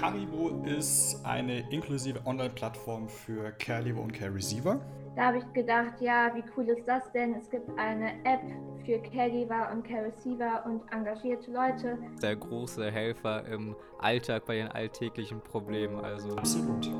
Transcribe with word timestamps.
Haribo 0.00 0.62
ist 0.64 1.24
eine 1.24 1.60
inklusive 1.70 2.20
Online-Plattform 2.26 3.08
für 3.08 3.50
Care-Lever 3.52 4.00
und 4.00 4.12
Care-Receiver. 4.12 4.80
Da 5.16 5.26
habe 5.26 5.38
ich 5.38 5.52
gedacht, 5.54 5.94
ja, 6.00 6.30
wie 6.34 6.44
cool 6.56 6.68
ist 6.68 6.86
das 6.86 7.10
denn? 7.12 7.34
Es 7.34 7.48
gibt 7.48 7.66
eine 7.78 8.12
App 8.24 8.42
für 8.84 8.98
Caregiver 8.98 9.70
und 9.72 9.86
Care-Receiver 9.86 10.64
und 10.66 10.82
engagierte 10.92 11.50
Leute. 11.50 11.98
Der 12.20 12.36
große 12.36 12.90
Helfer 12.90 13.46
im 13.46 13.74
Alltag 13.98 14.44
bei 14.44 14.56
den 14.56 14.68
alltäglichen 14.68 15.40
Problemen. 15.40 15.98
Also. 16.04 16.36
Absolut. 16.36 16.90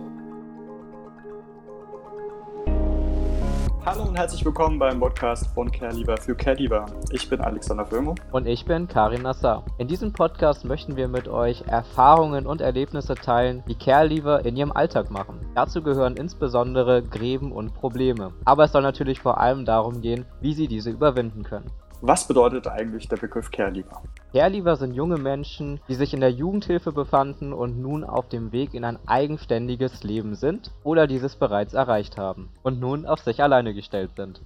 Hallo 3.86 4.02
und 4.02 4.18
herzlich 4.18 4.44
willkommen 4.44 4.80
beim 4.80 4.98
Podcast 4.98 5.46
von 5.54 5.70
CareLieber 5.70 6.16
für 6.16 6.34
CareLieber. 6.34 6.86
Ich 7.12 7.30
bin 7.30 7.40
Alexander 7.40 7.86
Firmo. 7.86 8.16
Und 8.32 8.48
ich 8.48 8.64
bin 8.64 8.88
Karin 8.88 9.22
Nassar. 9.22 9.64
In 9.78 9.86
diesem 9.86 10.12
Podcast 10.12 10.64
möchten 10.64 10.96
wir 10.96 11.06
mit 11.06 11.28
euch 11.28 11.62
Erfahrungen 11.68 12.48
und 12.48 12.60
Erlebnisse 12.60 13.14
teilen, 13.14 13.62
die 13.68 13.76
CareLieber 13.76 14.44
in 14.44 14.56
ihrem 14.56 14.72
Alltag 14.72 15.12
machen. 15.12 15.38
Dazu 15.54 15.84
gehören 15.84 16.16
insbesondere 16.16 17.00
Gräben 17.00 17.52
und 17.52 17.74
Probleme. 17.74 18.32
Aber 18.44 18.64
es 18.64 18.72
soll 18.72 18.82
natürlich 18.82 19.20
vor 19.20 19.38
allem 19.38 19.64
darum 19.64 20.00
gehen, 20.00 20.24
wie 20.40 20.52
sie 20.52 20.66
diese 20.66 20.90
überwinden 20.90 21.44
können. 21.44 21.70
Was 22.00 22.26
bedeutet 22.26 22.66
eigentlich 22.66 23.06
der 23.06 23.18
Begriff 23.18 23.52
Careliever? 23.52 24.02
Careliever 24.36 24.76
sind 24.76 24.92
junge 24.92 25.16
Menschen, 25.16 25.80
die 25.88 25.94
sich 25.94 26.12
in 26.12 26.20
der 26.20 26.30
Jugendhilfe 26.30 26.92
befanden 26.92 27.54
und 27.54 27.80
nun 27.80 28.04
auf 28.04 28.28
dem 28.28 28.52
Weg 28.52 28.74
in 28.74 28.84
ein 28.84 28.98
eigenständiges 29.08 30.04
Leben 30.04 30.34
sind 30.34 30.72
oder 30.84 31.06
dieses 31.06 31.36
bereits 31.36 31.72
erreicht 31.72 32.18
haben 32.18 32.50
und 32.62 32.78
nun 32.78 33.06
auf 33.06 33.20
sich 33.20 33.42
alleine 33.42 33.72
gestellt 33.72 34.10
sind. 34.14 34.42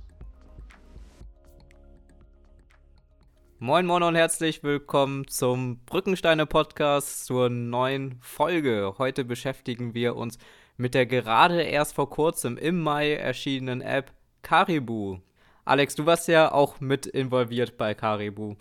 Moin 3.59 3.85
Moin 3.85 4.05
und 4.05 4.15
herzlich 4.15 4.63
willkommen 4.63 5.27
zum 5.27 5.81
Brückensteine 5.87 6.47
Podcast 6.47 7.27
zur 7.27 7.51
neuen 7.51 8.17
Folge. 8.21 8.95
Heute 8.97 9.25
beschäftigen 9.25 9.93
wir 9.93 10.15
uns 10.15 10.39
mit 10.77 10.95
der 10.95 11.07
gerade 11.07 11.63
erst 11.63 11.97
vor 11.97 12.09
kurzem 12.09 12.57
im 12.57 12.81
Mai 12.81 13.15
erschienenen 13.15 13.81
App 13.81 14.13
Caribou. 14.43 15.19
Alex, 15.65 15.97
du 15.97 16.07
warst 16.07 16.29
ja 16.29 16.53
auch 16.53 16.81
mit 16.81 17.07
involviert 17.07 17.77
bei 17.77 17.95
Caribou. 17.95 18.57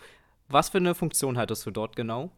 Was 0.50 0.68
für 0.68 0.78
eine 0.78 0.96
Funktion 0.96 1.38
hattest 1.38 1.64
du 1.64 1.70
dort 1.70 1.94
genau? 1.94 2.32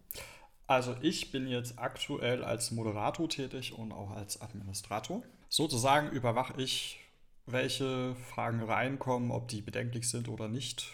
Also 0.67 0.95
ich 1.01 1.33
bin 1.33 1.49
jetzt 1.49 1.79
aktuell 1.79 2.45
als 2.45 2.71
Moderator 2.71 3.29
tätig 3.29 3.73
und 3.77 3.91
auch 3.93 4.11
als 4.11 4.41
Administrator. 4.41 5.23
Sozusagen 5.49 6.11
überwache 6.11 6.61
ich, 6.61 7.01
welche 7.47 8.15
Fragen 8.15 8.63
reinkommen, 8.63 9.31
ob 9.31 9.49
die 9.49 9.63
bedenklich 9.63 10.09
sind 10.09 10.29
oder 10.29 10.49
nicht. 10.49 10.87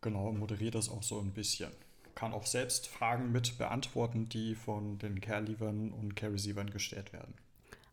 Genau, 0.00 0.32
moderiere 0.32 0.72
das 0.72 0.88
auch 0.90 1.02
so 1.02 1.20
ein 1.20 1.32
bisschen. 1.32 1.70
Kann 2.16 2.32
auch 2.32 2.46
selbst 2.46 2.88
Fragen 2.88 3.30
mit 3.30 3.56
beantworten, 3.56 4.28
die 4.28 4.56
von 4.56 4.98
den 4.98 5.20
Care-Leavern 5.20 5.92
und 5.92 6.16
Care-Receivern 6.16 6.70
gestellt 6.70 7.12
werden. 7.12 7.34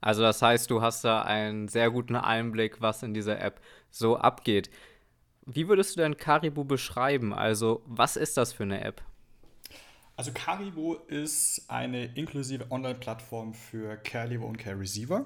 Also 0.01 0.23
das 0.23 0.41
heißt, 0.41 0.69
du 0.69 0.81
hast 0.81 1.03
da 1.03 1.21
einen 1.21 1.67
sehr 1.67 1.89
guten 1.91 2.15
Einblick, 2.15 2.81
was 2.81 3.03
in 3.03 3.13
dieser 3.13 3.39
App 3.39 3.59
so 3.91 4.17
abgeht. 4.17 4.69
Wie 5.45 5.67
würdest 5.67 5.95
du 5.95 6.01
denn 6.01 6.17
Caribou 6.17 6.63
beschreiben? 6.63 7.33
Also 7.33 7.81
was 7.85 8.15
ist 8.15 8.37
das 8.37 8.53
für 8.53 8.63
eine 8.63 8.81
App? 8.81 9.01
Also 10.15 10.31
Caribou 10.33 10.95
ist 11.07 11.65
eine 11.67 12.05
inklusive 12.15 12.71
Online-Plattform 12.71 13.53
für 13.53 13.97
Care-Lever 13.97 14.45
und 14.45 14.57
Care-Receiver. 14.57 15.25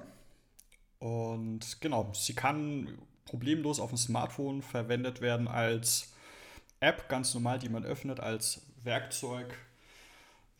Und 0.98 1.80
genau, 1.80 2.12
sie 2.12 2.34
kann 2.34 2.98
problemlos 3.24 3.80
auf 3.80 3.90
dem 3.90 3.98
Smartphone 3.98 4.62
verwendet 4.62 5.20
werden 5.20 5.48
als 5.48 6.12
App, 6.80 7.08
ganz 7.08 7.32
normal, 7.34 7.58
die 7.58 7.68
man 7.68 7.84
öffnet, 7.84 8.20
als 8.20 8.62
Werkzeug 8.82 9.56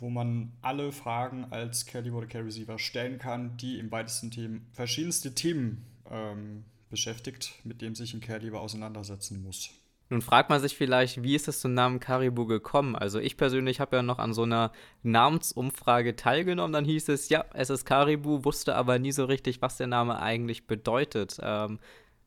wo 0.00 0.10
man 0.10 0.52
alle 0.62 0.92
Fragen 0.92 1.46
als 1.50 1.86
Care 1.86 2.10
oder 2.10 2.26
Care 2.26 2.44
Receiver 2.44 2.78
stellen 2.78 3.18
kann, 3.18 3.56
die 3.56 3.78
im 3.78 3.90
weitesten 3.90 4.30
Themen 4.30 4.66
verschiedenste 4.72 5.34
Themen 5.34 5.84
ähm, 6.10 6.64
beschäftigt, 6.90 7.52
mit 7.64 7.80
dem 7.80 7.94
sich 7.94 8.12
ein 8.14 8.20
Care 8.20 8.58
auseinandersetzen 8.58 9.42
muss. 9.42 9.70
Nun 10.10 10.22
fragt 10.22 10.50
man 10.50 10.60
sich 10.60 10.76
vielleicht, 10.76 11.22
wie 11.22 11.36
ist 11.36 11.46
es 11.46 11.60
zum 11.60 11.72
Namen 11.72 12.00
Caribou 12.00 12.44
gekommen? 12.44 12.96
Also 12.96 13.20
ich 13.20 13.36
persönlich 13.36 13.78
habe 13.78 13.94
ja 13.94 14.02
noch 14.02 14.18
an 14.18 14.34
so 14.34 14.42
einer 14.42 14.72
Namensumfrage 15.04 16.16
teilgenommen. 16.16 16.72
Dann 16.72 16.84
hieß 16.84 17.08
es, 17.10 17.28
ja, 17.28 17.44
es 17.54 17.70
ist 17.70 17.84
Caribou, 17.84 18.44
wusste 18.44 18.74
aber 18.74 18.98
nie 18.98 19.12
so 19.12 19.24
richtig, 19.24 19.62
was 19.62 19.76
der 19.76 19.86
Name 19.86 20.20
eigentlich 20.20 20.66
bedeutet. 20.66 21.38
Ähm, 21.40 21.78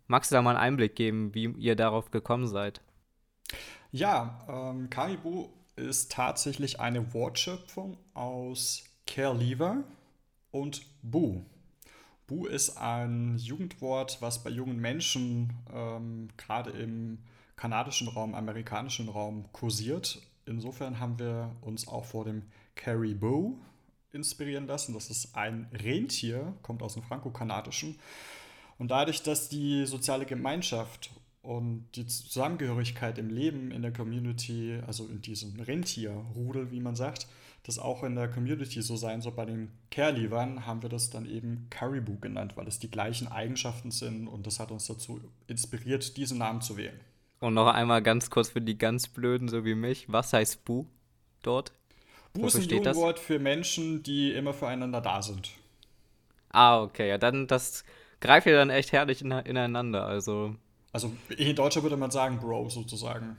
magst 0.07 0.31
du 0.31 0.35
da 0.35 0.41
mal 0.41 0.51
einen 0.51 0.59
Einblick 0.59 0.95
geben, 0.95 1.35
wie 1.35 1.53
ihr 1.57 1.75
darauf 1.75 2.09
gekommen 2.09 2.47
seid? 2.47 2.79
Ja, 3.91 4.39
ähm, 4.47 4.89
Caribou 4.89 5.49
ist 5.75 6.09
tatsächlich 6.09 6.79
eine 6.79 7.13
Wortschöpfung 7.13 7.97
aus 8.13 8.85
Care 9.05 9.83
und 10.51 10.81
Bu. 11.01 11.43
Bu 12.33 12.47
ist 12.47 12.77
ein 12.77 13.37
Jugendwort, 13.37 14.17
was 14.19 14.43
bei 14.43 14.49
jungen 14.49 14.79
Menschen 14.79 15.53
ähm, 15.71 16.29
gerade 16.35 16.71
im 16.71 17.19
kanadischen 17.55 18.07
Raum, 18.07 18.33
amerikanischen 18.33 19.07
Raum 19.07 19.45
kursiert. 19.51 20.19
Insofern 20.47 20.99
haben 20.99 21.19
wir 21.19 21.55
uns 21.61 21.87
auch 21.87 22.05
vor 22.05 22.25
dem 22.25 22.41
Caribou 22.73 23.59
inspirieren 24.13 24.65
lassen. 24.65 24.95
Das 24.95 25.11
ist 25.11 25.35
ein 25.35 25.67
Rentier, 25.73 26.55
kommt 26.63 26.81
aus 26.81 26.95
dem 26.95 27.03
Franco-Kanadischen. 27.03 27.99
Und 28.79 28.89
dadurch, 28.89 29.21
dass 29.21 29.49
die 29.49 29.85
soziale 29.85 30.25
Gemeinschaft 30.25 31.11
und 31.43 31.85
die 31.93 32.07
Zusammengehörigkeit 32.07 33.19
im 33.19 33.29
Leben, 33.29 33.69
in 33.69 33.83
der 33.83 33.93
Community, 33.93 34.81
also 34.87 35.05
in 35.05 35.21
diesem 35.21 35.59
Rentierrudel, 35.59 36.71
wie 36.71 36.79
man 36.79 36.95
sagt, 36.95 37.27
das 37.63 37.79
auch 37.79 38.03
in 38.03 38.15
der 38.15 38.29
Community 38.29 38.81
so 38.81 38.97
sein 38.97 39.21
soll. 39.21 39.33
Bei 39.33 39.45
den 39.45 39.71
Care-Leavern 39.89 40.65
haben 40.65 40.81
wir 40.81 40.89
das 40.89 41.09
dann 41.09 41.25
eben 41.25 41.67
Caribou 41.69 42.17
genannt, 42.19 42.53
weil 42.55 42.67
es 42.67 42.79
die 42.79 42.91
gleichen 42.91 43.27
Eigenschaften 43.27 43.91
sind 43.91 44.27
und 44.27 44.45
das 44.45 44.59
hat 44.59 44.71
uns 44.71 44.87
dazu 44.87 45.21
inspiriert, 45.47 46.17
diesen 46.17 46.37
Namen 46.37 46.61
zu 46.61 46.77
wählen. 46.77 46.99
Und 47.39 47.53
noch 47.53 47.67
einmal 47.67 48.01
ganz 48.01 48.29
kurz 48.29 48.49
für 48.49 48.61
die 48.61 48.77
ganz 48.77 49.07
Blöden, 49.07 49.47
so 49.49 49.65
wie 49.65 49.75
mich, 49.75 50.11
was 50.11 50.33
heißt 50.33 50.63
Bu 50.65 50.85
dort? 51.41 51.71
Bu 52.33 52.47
ist 52.47 52.55
ein 52.55 52.63
Jugendwort 52.63 53.19
für 53.19 53.39
Menschen, 53.39 54.03
die 54.03 54.31
immer 54.31 54.53
füreinander 54.53 55.01
da 55.01 55.21
sind. 55.21 55.51
Ah, 56.49 56.81
okay, 56.81 57.09
ja, 57.09 57.17
dann 57.17 57.47
das 57.47 57.83
greift 58.19 58.47
ja 58.47 58.53
dann 58.53 58.69
echt 58.69 58.91
herrlich 58.91 59.21
ineinander, 59.21 60.05
also 60.05 60.55
also 60.93 61.11
in 61.35 61.55
Deutscher 61.55 61.81
würde 61.81 61.97
man 61.97 62.11
sagen 62.11 62.39
Bro 62.39 62.69
sozusagen. 62.69 63.35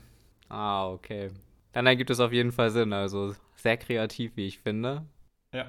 Ah, 0.49 0.89
okay. 0.89 1.31
Dann 1.75 1.87
ergibt 1.87 2.11
es 2.11 2.21
auf 2.21 2.33
jeden 2.33 2.53
Fall 2.53 2.71
Sinn. 2.71 2.93
Also 2.93 3.35
sehr 3.57 3.77
kreativ, 3.77 4.33
wie 4.37 4.47
ich 4.47 4.59
finde. 4.61 5.05
Ja. 5.53 5.67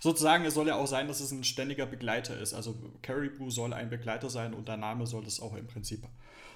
Sozusagen, 0.00 0.44
es 0.44 0.54
soll 0.54 0.66
ja 0.66 0.74
auch 0.74 0.88
sein, 0.88 1.06
dass 1.06 1.20
es 1.20 1.30
ein 1.30 1.44
ständiger 1.44 1.86
Begleiter 1.86 2.36
ist. 2.36 2.54
Also 2.54 2.74
Caribou 3.02 3.50
soll 3.50 3.72
ein 3.72 3.88
Begleiter 3.88 4.30
sein 4.30 4.52
und 4.52 4.66
der 4.66 4.76
Name 4.76 5.06
soll 5.06 5.24
es 5.24 5.40
auch 5.40 5.54
im 5.54 5.68
Prinzip 5.68 6.08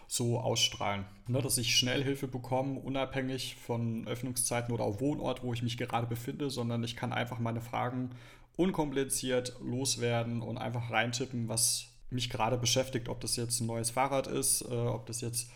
so 0.08 0.40
ausstrahlen. 0.40 1.04
Ne, 1.28 1.40
dass 1.42 1.58
ich 1.58 1.76
schnell 1.76 2.02
Hilfe 2.02 2.26
bekomme, 2.26 2.80
unabhängig 2.80 3.56
von 3.56 4.06
Öffnungszeiten 4.08 4.74
oder 4.74 4.84
auch 4.84 5.00
Wohnort, 5.00 5.44
wo 5.44 5.52
ich 5.52 5.62
mich 5.62 5.76
gerade 5.76 6.06
befinde, 6.06 6.50
sondern 6.50 6.82
ich 6.82 6.96
kann 6.96 7.12
einfach 7.12 7.38
meine 7.38 7.60
Fragen 7.60 8.10
unkompliziert 8.56 9.54
loswerden 9.60 10.42
und 10.42 10.58
einfach 10.58 10.90
reintippen, 10.90 11.48
was 11.48 11.88
mich 12.10 12.30
gerade 12.30 12.56
beschäftigt, 12.56 13.08
ob 13.08 13.20
das 13.20 13.36
jetzt 13.36 13.60
ein 13.60 13.66
neues 13.66 13.90
Fahrrad 13.90 14.26
ist, 14.26 14.62
äh, 14.62 14.74
ob 14.74 15.06
das 15.06 15.20
jetzt 15.20 15.50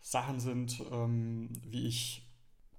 Sachen 0.00 0.38
sind, 0.40 0.82
ähm, 0.92 1.50
wie 1.66 1.86
ich, 1.88 2.27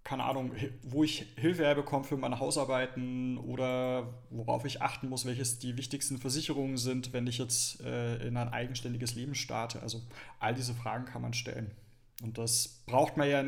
keine 0.10 0.24
Ahnung, 0.24 0.52
wo 0.82 1.04
ich 1.04 1.28
Hilfe 1.36 1.64
herbekomme 1.64 2.04
für 2.04 2.18
meine 2.18 2.40
Hausarbeiten 2.40 3.38
oder 3.38 4.12
worauf 4.32 4.66
ich 4.66 4.82
achten 4.82 5.08
muss, 5.08 5.28
welches 5.28 5.60
die 5.60 5.78
wichtigsten 5.78 6.18
Versicherungen 6.18 6.78
sind, 6.78 7.14
wenn 7.14 7.28
ich 7.28 7.38
jetzt 7.38 7.82
äh, 7.82 8.16
in 8.28 8.36
ein 8.36 8.50
eigenständiges 8.50 9.14
Leben 9.14 9.36
starte. 9.36 9.84
Also 9.84 10.02
all 10.40 10.56
diese 10.56 10.74
Fragen 10.74 11.06
kann 11.06 11.22
man 11.22 11.36
stellen. 11.36 11.70
Und 12.24 12.40
das 12.40 12.82
braucht 12.88 13.18
man 13.18 13.30
ja 13.30 13.46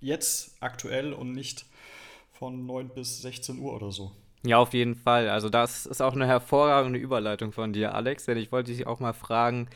jetzt 0.00 0.56
aktuell 0.60 1.12
und 1.12 1.32
nicht 1.32 1.66
von 2.32 2.64
9 2.64 2.88
bis 2.88 3.20
16 3.20 3.58
Uhr 3.58 3.74
oder 3.74 3.92
so. 3.92 4.12
Ja, 4.46 4.56
auf 4.56 4.72
jeden 4.72 4.94
Fall. 4.94 5.28
Also 5.28 5.50
das 5.50 5.84
ist 5.84 6.00
auch 6.00 6.14
eine 6.14 6.26
hervorragende 6.26 6.98
Überleitung 6.98 7.52
von 7.52 7.74
dir, 7.74 7.94
Alex, 7.94 8.24
denn 8.24 8.38
ich 8.38 8.50
wollte 8.50 8.72
dich 8.72 8.86
auch 8.86 9.00
mal 9.00 9.12
fragen, 9.12 9.68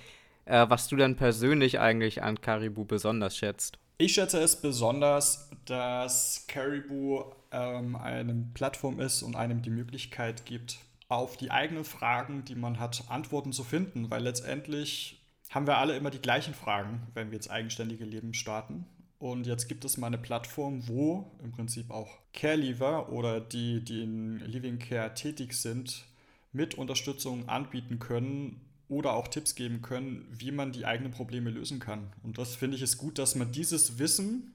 äh, 0.46 0.64
was 0.66 0.88
du 0.88 0.96
denn 0.96 1.16
persönlich 1.16 1.78
eigentlich 1.78 2.22
an 2.22 2.40
Caribou 2.40 2.86
besonders 2.86 3.36
schätzt. 3.36 3.78
Ich 3.98 4.12
schätze 4.12 4.38
es 4.40 4.60
besonders, 4.60 5.48
dass 5.64 6.44
Caribou 6.48 7.32
ähm, 7.50 7.96
eine 7.96 8.34
Plattform 8.52 9.00
ist 9.00 9.22
und 9.22 9.36
einem 9.36 9.62
die 9.62 9.70
Möglichkeit 9.70 10.44
gibt, 10.44 10.76
auf 11.08 11.38
die 11.38 11.50
eigenen 11.50 11.84
Fragen, 11.84 12.44
die 12.44 12.56
man 12.56 12.78
hat, 12.78 13.04
Antworten 13.08 13.52
zu 13.52 13.64
finden, 13.64 14.10
weil 14.10 14.22
letztendlich 14.22 15.24
haben 15.48 15.66
wir 15.66 15.78
alle 15.78 15.96
immer 15.96 16.10
die 16.10 16.20
gleichen 16.20 16.52
Fragen, 16.52 17.06
wenn 17.14 17.30
wir 17.30 17.36
jetzt 17.36 17.50
eigenständige 17.50 18.04
Leben 18.04 18.34
starten. 18.34 18.84
Und 19.18 19.46
jetzt 19.46 19.66
gibt 19.66 19.86
es 19.86 19.96
mal 19.96 20.08
eine 20.08 20.18
Plattform, 20.18 20.86
wo 20.88 21.32
im 21.42 21.52
Prinzip 21.52 21.90
auch 21.90 22.10
Care-Leaver 22.34 23.10
oder 23.10 23.40
die, 23.40 23.82
die 23.82 24.02
in 24.02 24.40
Living 24.40 24.78
Care 24.78 25.14
tätig 25.14 25.54
sind, 25.54 26.04
mit 26.52 26.74
Unterstützung 26.74 27.48
anbieten 27.48 27.98
können 27.98 28.60
oder 28.88 29.14
auch 29.14 29.28
Tipps 29.28 29.54
geben 29.54 29.82
können, 29.82 30.26
wie 30.30 30.52
man 30.52 30.72
die 30.72 30.86
eigenen 30.86 31.12
Probleme 31.12 31.50
lösen 31.50 31.80
kann. 31.80 32.12
Und 32.22 32.38
das 32.38 32.54
finde 32.54 32.76
ich 32.76 32.82
ist 32.82 32.98
gut, 32.98 33.18
dass 33.18 33.34
man 33.34 33.52
dieses 33.52 33.98
Wissen, 33.98 34.54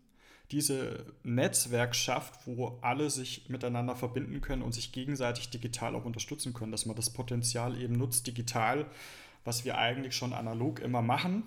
diese 0.52 1.06
Netzwerk 1.24 1.96
schafft, 1.96 2.46
wo 2.46 2.78
alle 2.82 3.10
sich 3.10 3.50
miteinander 3.50 3.96
verbinden 3.96 4.42
können 4.42 4.62
und 4.62 4.74
sich 4.74 4.92
gegenseitig 4.92 5.50
digital 5.50 5.96
auch 5.96 6.06
unterstützen 6.06 6.54
können, 6.54 6.72
dass 6.72 6.86
man 6.86 6.96
das 6.96 7.10
Potenzial 7.10 7.80
eben 7.80 7.98
nutzt, 7.98 8.28
digital, 8.28 8.86
was 9.44 9.66
wir 9.66 9.78
eigentlich 9.78 10.16
schon 10.16 10.34
analog 10.34 10.80
immer 10.80 11.02
machen, 11.02 11.44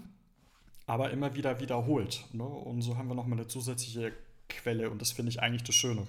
aber 0.87 1.11
immer 1.11 1.35
wieder 1.35 1.61
wiederholt. 1.61 2.25
Ne? 2.33 2.45
Und 2.45 2.83
so 2.83 2.97
haben 2.97 3.09
wir 3.09 3.15
nochmal 3.15 3.39
eine 3.39 3.49
zusätzliche 3.49 4.13
Quelle 4.49 4.91
und 4.91 5.01
das 5.01 5.13
finde 5.13 5.31
ich 5.31 5.41
eigentlich 5.41 5.65
das 5.65 5.75
Schöne. 5.75 6.07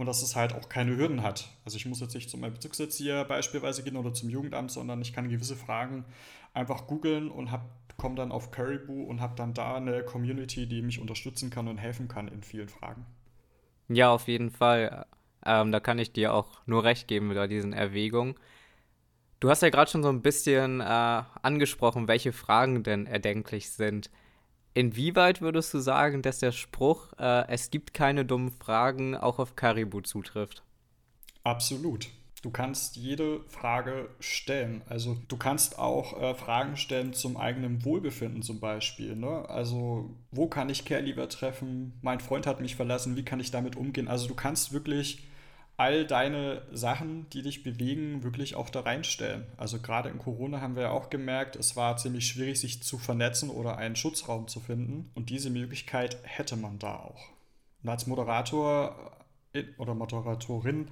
Und 0.00 0.06
dass 0.06 0.22
es 0.22 0.34
halt 0.34 0.54
auch 0.54 0.70
keine 0.70 0.96
Hürden 0.96 1.22
hat. 1.22 1.50
Also 1.66 1.76
ich 1.76 1.84
muss 1.84 2.00
jetzt 2.00 2.14
nicht 2.14 2.30
zum 2.30 2.40
Bezirkserzieher 2.40 3.22
beispielsweise 3.26 3.82
gehen 3.82 3.98
oder 3.98 4.14
zum 4.14 4.30
Jugendamt, 4.30 4.70
sondern 4.70 5.02
ich 5.02 5.12
kann 5.12 5.28
gewisse 5.28 5.56
Fragen 5.56 6.06
einfach 6.54 6.86
googeln 6.86 7.30
und 7.30 7.50
komme 7.98 8.14
dann 8.14 8.32
auf 8.32 8.50
Caribou 8.50 9.02
und 9.02 9.20
habe 9.20 9.34
dann 9.36 9.52
da 9.52 9.74
eine 9.74 10.02
Community, 10.02 10.66
die 10.66 10.80
mich 10.80 11.00
unterstützen 11.00 11.50
kann 11.50 11.68
und 11.68 11.76
helfen 11.76 12.08
kann 12.08 12.28
in 12.28 12.42
vielen 12.42 12.70
Fragen. 12.70 13.04
Ja, 13.88 14.10
auf 14.10 14.26
jeden 14.26 14.48
Fall. 14.48 15.04
Ähm, 15.44 15.70
da 15.70 15.80
kann 15.80 15.98
ich 15.98 16.14
dir 16.14 16.32
auch 16.32 16.62
nur 16.64 16.82
recht 16.82 17.06
geben 17.06 17.28
mit 17.28 17.50
diesen 17.50 17.74
Erwägungen. 17.74 18.36
Du 19.38 19.50
hast 19.50 19.60
ja 19.60 19.68
gerade 19.68 19.90
schon 19.90 20.02
so 20.02 20.08
ein 20.08 20.22
bisschen 20.22 20.80
äh, 20.80 20.84
angesprochen, 21.42 22.08
welche 22.08 22.32
Fragen 22.32 22.82
denn 22.84 23.04
erdenklich 23.04 23.68
sind. 23.68 24.08
Inwieweit 24.74 25.40
würdest 25.40 25.74
du 25.74 25.80
sagen, 25.80 26.22
dass 26.22 26.38
der 26.38 26.52
Spruch, 26.52 27.12
äh, 27.18 27.48
es 27.48 27.70
gibt 27.70 27.92
keine 27.92 28.24
dummen 28.24 28.52
Fragen, 28.52 29.16
auch 29.16 29.38
auf 29.38 29.56
Caribou 29.56 30.00
zutrifft? 30.00 30.62
Absolut. 31.42 32.08
Du 32.42 32.50
kannst 32.50 32.96
jede 32.96 33.40
Frage 33.48 34.08
stellen. 34.18 34.82
Also 34.88 35.18
du 35.28 35.36
kannst 35.36 35.78
auch 35.78 36.18
äh, 36.20 36.34
Fragen 36.34 36.76
stellen 36.78 37.12
zum 37.12 37.36
eigenen 37.36 37.84
Wohlbefinden 37.84 38.42
zum 38.42 38.60
Beispiel. 38.60 39.14
Ne? 39.14 39.46
Also 39.48 40.10
wo 40.30 40.46
kann 40.46 40.70
ich 40.70 40.86
Care 40.86 41.02
lieber 41.02 41.28
treffen? 41.28 41.98
Mein 42.00 42.20
Freund 42.20 42.46
hat 42.46 42.60
mich 42.60 42.76
verlassen. 42.76 43.16
Wie 43.16 43.24
kann 43.24 43.40
ich 43.40 43.50
damit 43.50 43.76
umgehen? 43.76 44.08
Also 44.08 44.26
du 44.26 44.34
kannst 44.34 44.72
wirklich 44.72 45.22
all 45.80 46.04
deine 46.04 46.60
Sachen, 46.72 47.26
die 47.30 47.40
dich 47.40 47.62
bewegen, 47.62 48.22
wirklich 48.22 48.54
auch 48.54 48.68
da 48.68 48.80
reinstellen. 48.80 49.46
Also 49.56 49.78
gerade 49.78 50.10
in 50.10 50.18
Corona 50.18 50.60
haben 50.60 50.76
wir 50.76 50.82
ja 50.82 50.90
auch 50.90 51.08
gemerkt, 51.08 51.56
es 51.56 51.74
war 51.74 51.96
ziemlich 51.96 52.26
schwierig, 52.26 52.60
sich 52.60 52.82
zu 52.82 52.98
vernetzen 52.98 53.48
oder 53.48 53.78
einen 53.78 53.96
Schutzraum 53.96 54.46
zu 54.46 54.60
finden. 54.60 55.10
Und 55.14 55.30
diese 55.30 55.48
Möglichkeit 55.48 56.18
hätte 56.22 56.56
man 56.56 56.78
da 56.78 56.96
auch. 56.96 57.30
Und 57.82 57.88
als 57.88 58.06
Moderator 58.06 58.94
äh, 59.54 59.64
oder 59.78 59.94
Moderatorin 59.94 60.88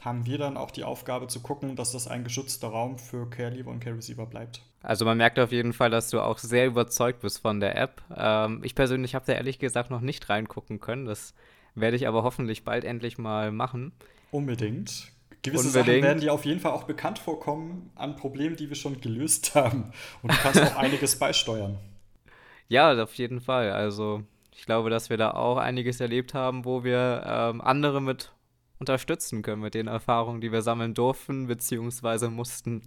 haben 0.00 0.26
wir 0.26 0.38
dann 0.38 0.56
auch 0.56 0.72
die 0.72 0.82
Aufgabe 0.82 1.28
zu 1.28 1.38
gucken, 1.38 1.76
dass 1.76 1.92
das 1.92 2.08
ein 2.08 2.24
geschützter 2.24 2.66
Raum 2.66 2.98
für 2.98 3.30
Care 3.30 3.50
Leaver 3.50 3.70
und 3.70 3.78
Care 3.78 3.96
Receiver 3.96 4.26
bleibt. 4.26 4.60
Also 4.82 5.04
man 5.04 5.18
merkt 5.18 5.38
auf 5.38 5.52
jeden 5.52 5.72
Fall, 5.72 5.90
dass 5.90 6.10
du 6.10 6.20
auch 6.20 6.38
sehr 6.38 6.66
überzeugt 6.66 7.20
bist 7.20 7.38
von 7.38 7.60
der 7.60 7.76
App. 7.76 8.02
Ähm, 8.12 8.60
ich 8.64 8.74
persönlich 8.74 9.14
habe 9.14 9.24
da 9.24 9.34
ehrlich 9.34 9.60
gesagt 9.60 9.90
noch 9.90 10.00
nicht 10.00 10.28
reingucken 10.28 10.80
können. 10.80 11.04
Das 11.06 11.32
werde 11.76 11.94
ich 11.96 12.08
aber 12.08 12.24
hoffentlich 12.24 12.64
bald 12.64 12.84
endlich 12.84 13.18
mal 13.18 13.52
machen. 13.52 13.92
Unbedingt. 14.32 15.12
Gewisse 15.42 15.66
Unbedingt. 15.66 15.86
Sachen 15.86 16.02
werden 16.02 16.20
dir 16.20 16.32
auf 16.32 16.44
jeden 16.44 16.58
Fall 16.58 16.72
auch 16.72 16.84
bekannt 16.84 17.18
vorkommen 17.18 17.90
an 17.94 18.16
Problemen, 18.16 18.56
die 18.56 18.68
wir 18.68 18.76
schon 18.76 19.00
gelöst 19.00 19.54
haben. 19.54 19.92
Und 20.22 20.32
du 20.32 20.36
kannst 20.38 20.60
auch 20.60 20.76
einiges 20.76 21.18
beisteuern. 21.18 21.78
Ja, 22.68 23.00
auf 23.02 23.14
jeden 23.14 23.40
Fall. 23.40 23.70
Also 23.70 24.22
ich 24.54 24.64
glaube, 24.64 24.88
dass 24.88 25.10
wir 25.10 25.18
da 25.18 25.32
auch 25.32 25.58
einiges 25.58 26.00
erlebt 26.00 26.32
haben, 26.32 26.64
wo 26.64 26.82
wir 26.82 27.22
ähm, 27.26 27.60
andere 27.60 28.00
mit 28.00 28.32
unterstützen 28.78 29.42
können 29.42 29.62
mit 29.62 29.74
den 29.74 29.86
Erfahrungen, 29.86 30.40
die 30.40 30.50
wir 30.50 30.62
sammeln 30.62 30.94
durften 30.94 31.46
bzw. 31.46 32.28
mussten. 32.28 32.82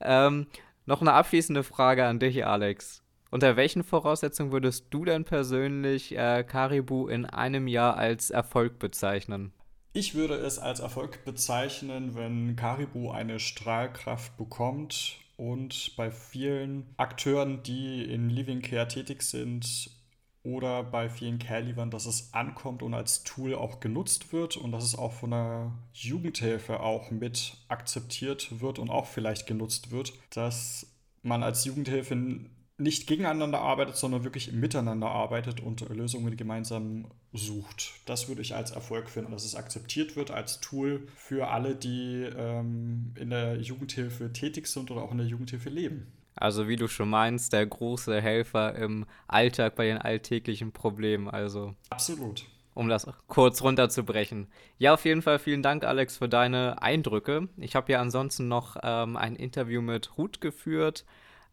Ähm, 0.00 0.46
noch 0.84 1.00
eine 1.00 1.14
abschließende 1.14 1.64
Frage 1.64 2.04
an 2.04 2.18
dich, 2.18 2.46
Alex. 2.46 3.02
Unter 3.30 3.56
welchen 3.56 3.82
Voraussetzungen 3.82 4.52
würdest 4.52 4.86
du 4.90 5.04
denn 5.04 5.24
persönlich 5.24 6.16
äh, 6.16 6.44
Caribou 6.44 7.08
in 7.08 7.24
einem 7.24 7.66
Jahr 7.66 7.96
als 7.96 8.30
Erfolg 8.30 8.78
bezeichnen? 8.78 9.52
Ich 9.96 10.14
würde 10.14 10.34
es 10.34 10.58
als 10.58 10.80
Erfolg 10.80 11.24
bezeichnen, 11.24 12.14
wenn 12.14 12.54
Caribou 12.54 13.12
eine 13.12 13.40
Strahlkraft 13.40 14.36
bekommt 14.36 15.16
und 15.38 15.96
bei 15.96 16.10
vielen 16.10 16.84
Akteuren, 16.98 17.62
die 17.62 18.04
in 18.04 18.28
Living 18.28 18.60
Care 18.60 18.88
tätig 18.88 19.22
sind, 19.22 19.90
oder 20.42 20.84
bei 20.84 21.08
vielen 21.08 21.38
Care-Liefern, 21.38 21.90
dass 21.90 22.04
es 22.04 22.34
ankommt 22.34 22.82
und 22.82 22.92
als 22.92 23.24
Tool 23.24 23.54
auch 23.54 23.80
genutzt 23.80 24.34
wird 24.34 24.58
und 24.58 24.70
dass 24.70 24.84
es 24.84 24.96
auch 24.96 25.12
von 25.12 25.30
der 25.30 25.72
Jugendhilfe 25.94 26.80
auch 26.80 27.10
mit 27.10 27.56
akzeptiert 27.68 28.60
wird 28.60 28.78
und 28.78 28.90
auch 28.90 29.06
vielleicht 29.06 29.46
genutzt 29.46 29.92
wird, 29.92 30.12
dass 30.28 30.94
man 31.22 31.42
als 31.42 31.64
Jugendhilfe 31.64 32.16
nicht 32.78 33.06
gegeneinander 33.06 33.60
arbeitet, 33.60 33.96
sondern 33.96 34.24
wirklich 34.24 34.52
miteinander 34.52 35.08
arbeitet 35.08 35.60
und 35.60 35.88
Lösungen 35.88 36.36
gemeinsam 36.36 37.06
sucht. 37.32 37.92
Das 38.04 38.28
würde 38.28 38.42
ich 38.42 38.54
als 38.54 38.70
Erfolg 38.70 39.08
finden, 39.08 39.32
dass 39.32 39.44
es 39.44 39.54
akzeptiert 39.54 40.14
wird 40.16 40.30
als 40.30 40.60
Tool 40.60 41.08
für 41.16 41.48
alle, 41.48 41.74
die 41.74 42.28
ähm, 42.36 43.14
in 43.18 43.30
der 43.30 43.56
Jugendhilfe 43.56 44.32
tätig 44.32 44.66
sind 44.66 44.90
oder 44.90 45.02
auch 45.02 45.12
in 45.12 45.18
der 45.18 45.26
Jugendhilfe 45.26 45.70
leben. 45.70 46.12
Also 46.34 46.68
wie 46.68 46.76
du 46.76 46.86
schon 46.86 47.08
meinst, 47.08 47.54
der 47.54 47.64
große 47.64 48.20
Helfer 48.20 48.74
im 48.74 49.06
Alltag 49.26 49.74
bei 49.74 49.86
den 49.86 49.98
alltäglichen 49.98 50.70
Problemen. 50.70 51.28
Also 51.28 51.74
absolut. 51.88 52.44
Um 52.74 52.90
das 52.90 53.06
kurz 53.26 53.62
runterzubrechen. 53.62 54.48
Ja, 54.76 54.92
auf 54.92 55.06
jeden 55.06 55.22
Fall 55.22 55.38
vielen 55.38 55.62
Dank, 55.62 55.82
Alex, 55.82 56.18
für 56.18 56.28
deine 56.28 56.82
Eindrücke. 56.82 57.48
Ich 57.56 57.74
habe 57.74 57.90
ja 57.90 58.02
ansonsten 58.02 58.48
noch 58.48 58.76
ähm, 58.82 59.16
ein 59.16 59.34
Interview 59.34 59.80
mit 59.80 60.18
Ruth 60.18 60.42
geführt, 60.42 61.06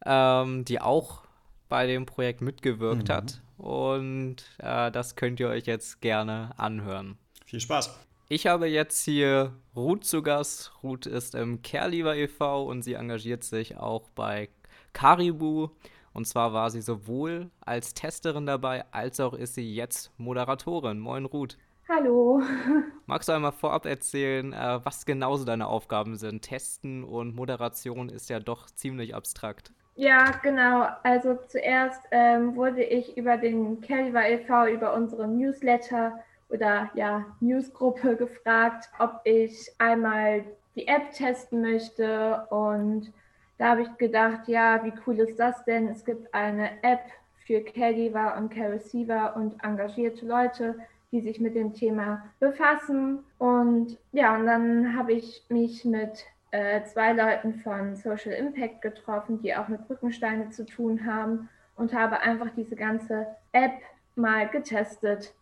ähm, 0.04 0.64
die 0.64 0.80
auch 0.80 1.22
bei 1.68 1.86
dem 1.86 2.06
Projekt 2.06 2.40
mitgewirkt 2.40 3.08
mhm. 3.08 3.12
hat. 3.12 3.40
Und 3.56 4.36
äh, 4.58 4.90
das 4.90 5.16
könnt 5.16 5.40
ihr 5.40 5.48
euch 5.48 5.66
jetzt 5.66 6.00
gerne 6.00 6.52
anhören. 6.56 7.16
Viel 7.44 7.60
Spaß. 7.60 7.98
Ich 8.28 8.46
habe 8.46 8.66
jetzt 8.66 9.04
hier 9.04 9.52
Ruth 9.76 10.04
zu 10.04 10.22
Gast. 10.22 10.72
Ruth 10.82 11.06
ist 11.06 11.34
im 11.34 11.62
Careliver 11.62 12.16
e.V. 12.16 12.64
und 12.64 12.82
sie 12.82 12.94
engagiert 12.94 13.44
sich 13.44 13.76
auch 13.76 14.08
bei 14.10 14.48
Caribou. 14.92 15.70
Und 16.14 16.26
zwar 16.26 16.52
war 16.52 16.70
sie 16.70 16.80
sowohl 16.80 17.50
als 17.60 17.92
Testerin 17.92 18.46
dabei, 18.46 18.84
als 18.92 19.20
auch 19.20 19.34
ist 19.34 19.54
sie 19.54 19.74
jetzt 19.74 20.10
Moderatorin. 20.18 20.98
Moin 20.98 21.26
Ruth. 21.26 21.58
Hallo. 21.88 22.40
Magst 23.06 23.28
du 23.28 23.32
einmal 23.32 23.52
vorab 23.52 23.84
erzählen, 23.84 24.52
äh, 24.52 24.80
was 24.84 25.04
genauso 25.04 25.44
deine 25.44 25.66
Aufgaben 25.66 26.16
sind? 26.16 26.42
Testen 26.42 27.04
und 27.04 27.34
Moderation 27.34 28.08
ist 28.08 28.30
ja 28.30 28.40
doch 28.40 28.70
ziemlich 28.70 29.14
abstrakt. 29.14 29.72
Ja, 29.96 30.32
genau. 30.42 30.88
Also 31.04 31.38
zuerst 31.46 32.02
ähm, 32.10 32.56
wurde 32.56 32.82
ich 32.82 33.16
über 33.16 33.36
den 33.36 33.80
Kelva 33.80 34.26
e.V., 34.26 34.66
über 34.66 34.94
unseren 34.94 35.38
Newsletter 35.38 36.18
oder 36.48 36.90
ja, 36.94 37.24
Newsgruppe 37.40 38.16
gefragt, 38.18 38.90
ob 38.98 39.20
ich 39.24 39.70
einmal 39.78 40.44
die 40.74 40.88
App 40.88 41.12
testen 41.12 41.62
möchte 41.62 42.44
und 42.50 43.12
da 43.58 43.70
habe 43.70 43.82
ich 43.82 43.96
gedacht, 43.98 44.48
ja, 44.48 44.82
wie 44.84 44.92
cool 45.06 45.20
ist 45.20 45.38
das 45.38 45.64
denn? 45.64 45.88
Es 45.88 46.04
gibt 46.04 46.34
eine 46.34 46.82
App 46.82 47.04
für 47.46 47.60
Caregiver 47.60 48.36
und 48.36 48.50
Care 48.50 48.72
Receiver 48.72 49.36
und 49.36 49.62
engagierte 49.62 50.26
Leute, 50.26 50.76
die 51.12 51.20
sich 51.20 51.38
mit 51.38 51.54
dem 51.54 51.72
Thema 51.72 52.24
befassen. 52.40 53.20
Und 53.38 53.96
ja, 54.12 54.34
und 54.34 54.46
dann 54.46 54.96
habe 54.96 55.12
ich 55.12 55.44
mich 55.48 55.84
mit 55.84 56.26
äh, 56.54 56.84
zwei 56.84 57.12
Leuten 57.12 57.54
von 57.54 57.96
Social 57.96 58.32
Impact 58.32 58.80
getroffen, 58.80 59.42
die 59.42 59.56
auch 59.56 59.66
mit 59.66 59.88
Brückensteine 59.88 60.50
zu 60.50 60.64
tun 60.64 61.04
haben 61.04 61.48
und 61.74 61.92
habe 61.92 62.20
einfach 62.20 62.50
diese 62.56 62.76
ganze 62.76 63.26
App 63.52 63.72
mal 64.14 64.48
getestet 64.48 65.34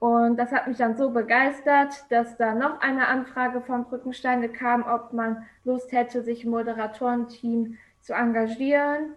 und 0.00 0.38
das 0.38 0.50
hat 0.50 0.66
mich 0.66 0.78
dann 0.78 0.96
so 0.96 1.10
begeistert, 1.10 2.06
dass 2.08 2.38
da 2.38 2.54
noch 2.54 2.80
eine 2.80 3.06
Anfrage 3.06 3.60
von 3.60 3.84
Brückensteine 3.84 4.48
kam, 4.48 4.82
ob 4.82 5.12
man 5.12 5.46
Lust 5.64 5.92
hätte, 5.92 6.22
sich 6.22 6.44
im 6.44 6.52
Moderatorenteam 6.52 7.76
zu 8.00 8.14
engagieren. 8.14 9.12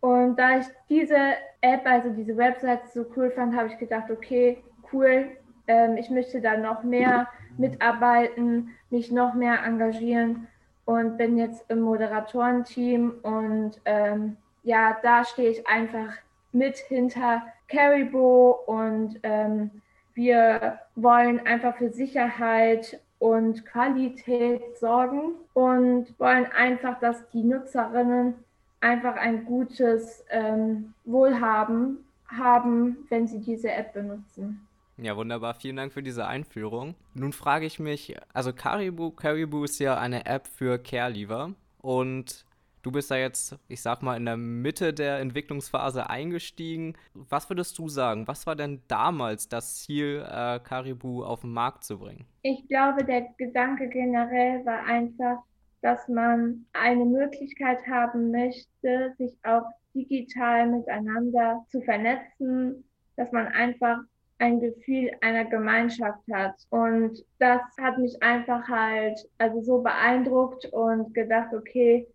Und 0.00 0.38
da 0.38 0.58
ich 0.58 0.66
diese 0.88 1.16
App, 1.60 1.84
also 1.84 2.10
diese 2.10 2.36
Website 2.36 2.88
so 2.94 3.04
cool 3.16 3.32
fand, 3.32 3.56
habe 3.56 3.66
ich 3.68 3.78
gedacht, 3.78 4.12
okay, 4.12 4.62
cool, 4.92 5.26
ähm, 5.66 5.96
ich 5.96 6.08
möchte 6.08 6.40
da 6.40 6.56
noch 6.56 6.84
mehr 6.84 7.26
mitarbeiten, 7.56 8.70
mich 8.90 9.10
noch 9.10 9.34
mehr 9.34 9.64
engagieren 9.64 10.46
und 10.88 11.18
bin 11.18 11.36
jetzt 11.36 11.70
im 11.70 11.80
Moderatorenteam. 11.80 13.16
Und 13.22 13.72
ähm, 13.84 14.38
ja, 14.62 14.96
da 15.02 15.22
stehe 15.22 15.50
ich 15.50 15.66
einfach 15.66 16.14
mit 16.50 16.78
hinter 16.78 17.42
Caribou 17.68 18.52
und 18.64 19.20
ähm, 19.22 19.82
wir 20.14 20.78
wollen 20.96 21.46
einfach 21.46 21.76
für 21.76 21.90
Sicherheit 21.90 22.98
und 23.18 23.66
Qualität 23.66 24.78
sorgen 24.78 25.32
und 25.52 26.18
wollen 26.18 26.46
einfach, 26.56 26.98
dass 27.00 27.28
die 27.34 27.44
Nutzerinnen 27.44 28.32
einfach 28.80 29.16
ein 29.16 29.44
gutes 29.44 30.24
ähm, 30.30 30.94
Wohlhaben 31.04 32.02
haben, 32.28 32.96
wenn 33.10 33.28
sie 33.28 33.40
diese 33.40 33.70
App 33.70 33.92
benutzen. 33.92 34.66
Ja, 35.00 35.16
wunderbar. 35.16 35.54
Vielen 35.54 35.76
Dank 35.76 35.92
für 35.92 36.02
diese 36.02 36.26
Einführung. 36.26 36.94
Nun 37.14 37.32
frage 37.32 37.66
ich 37.66 37.78
mich, 37.78 38.16
also 38.32 38.52
Caribou, 38.52 39.10
Caribou 39.12 39.64
ist 39.64 39.78
ja 39.78 39.96
eine 39.96 40.26
App 40.26 40.48
für 40.48 40.78
Care 40.78 41.10
Leaver 41.10 41.54
und 41.80 42.44
Du 42.82 42.92
bist 42.92 43.10
da 43.10 43.16
jetzt, 43.16 43.58
ich 43.68 43.82
sag 43.82 44.02
mal, 44.02 44.16
in 44.16 44.24
der 44.24 44.36
Mitte 44.36 44.94
der 44.94 45.18
Entwicklungsphase 45.18 46.08
eingestiegen. 46.08 46.94
Was 47.12 47.50
würdest 47.50 47.76
du 47.78 47.88
sagen? 47.88 48.28
Was 48.28 48.46
war 48.46 48.54
denn 48.54 48.82
damals 48.88 49.48
das 49.48 49.82
Ziel, 49.82 50.24
äh, 50.26 50.60
Caribou 50.60 51.24
auf 51.24 51.40
den 51.40 51.52
Markt 51.52 51.84
zu 51.84 51.98
bringen? 51.98 52.24
Ich 52.42 52.66
glaube, 52.68 53.04
der 53.04 53.28
Gedanke 53.36 53.88
generell 53.88 54.64
war 54.64 54.84
einfach, 54.84 55.38
dass 55.82 56.08
man 56.08 56.66
eine 56.72 57.04
Möglichkeit 57.04 57.84
haben 57.86 58.30
möchte, 58.30 59.14
sich 59.18 59.36
auch 59.42 59.66
digital 59.94 60.68
miteinander 60.68 61.66
zu 61.68 61.82
vernetzen, 61.82 62.84
dass 63.16 63.32
man 63.32 63.48
einfach 63.48 63.98
ein 64.38 64.60
Gefühl 64.60 65.10
einer 65.20 65.44
Gemeinschaft 65.44 66.22
hat. 66.32 66.54
Und 66.70 67.24
das 67.38 67.60
hat 67.80 67.98
mich 67.98 68.22
einfach 68.22 68.66
halt 68.68 69.18
also 69.38 69.60
so 69.62 69.82
beeindruckt 69.82 70.66
und 70.66 71.12
gedacht, 71.14 71.52
okay, 71.54 72.06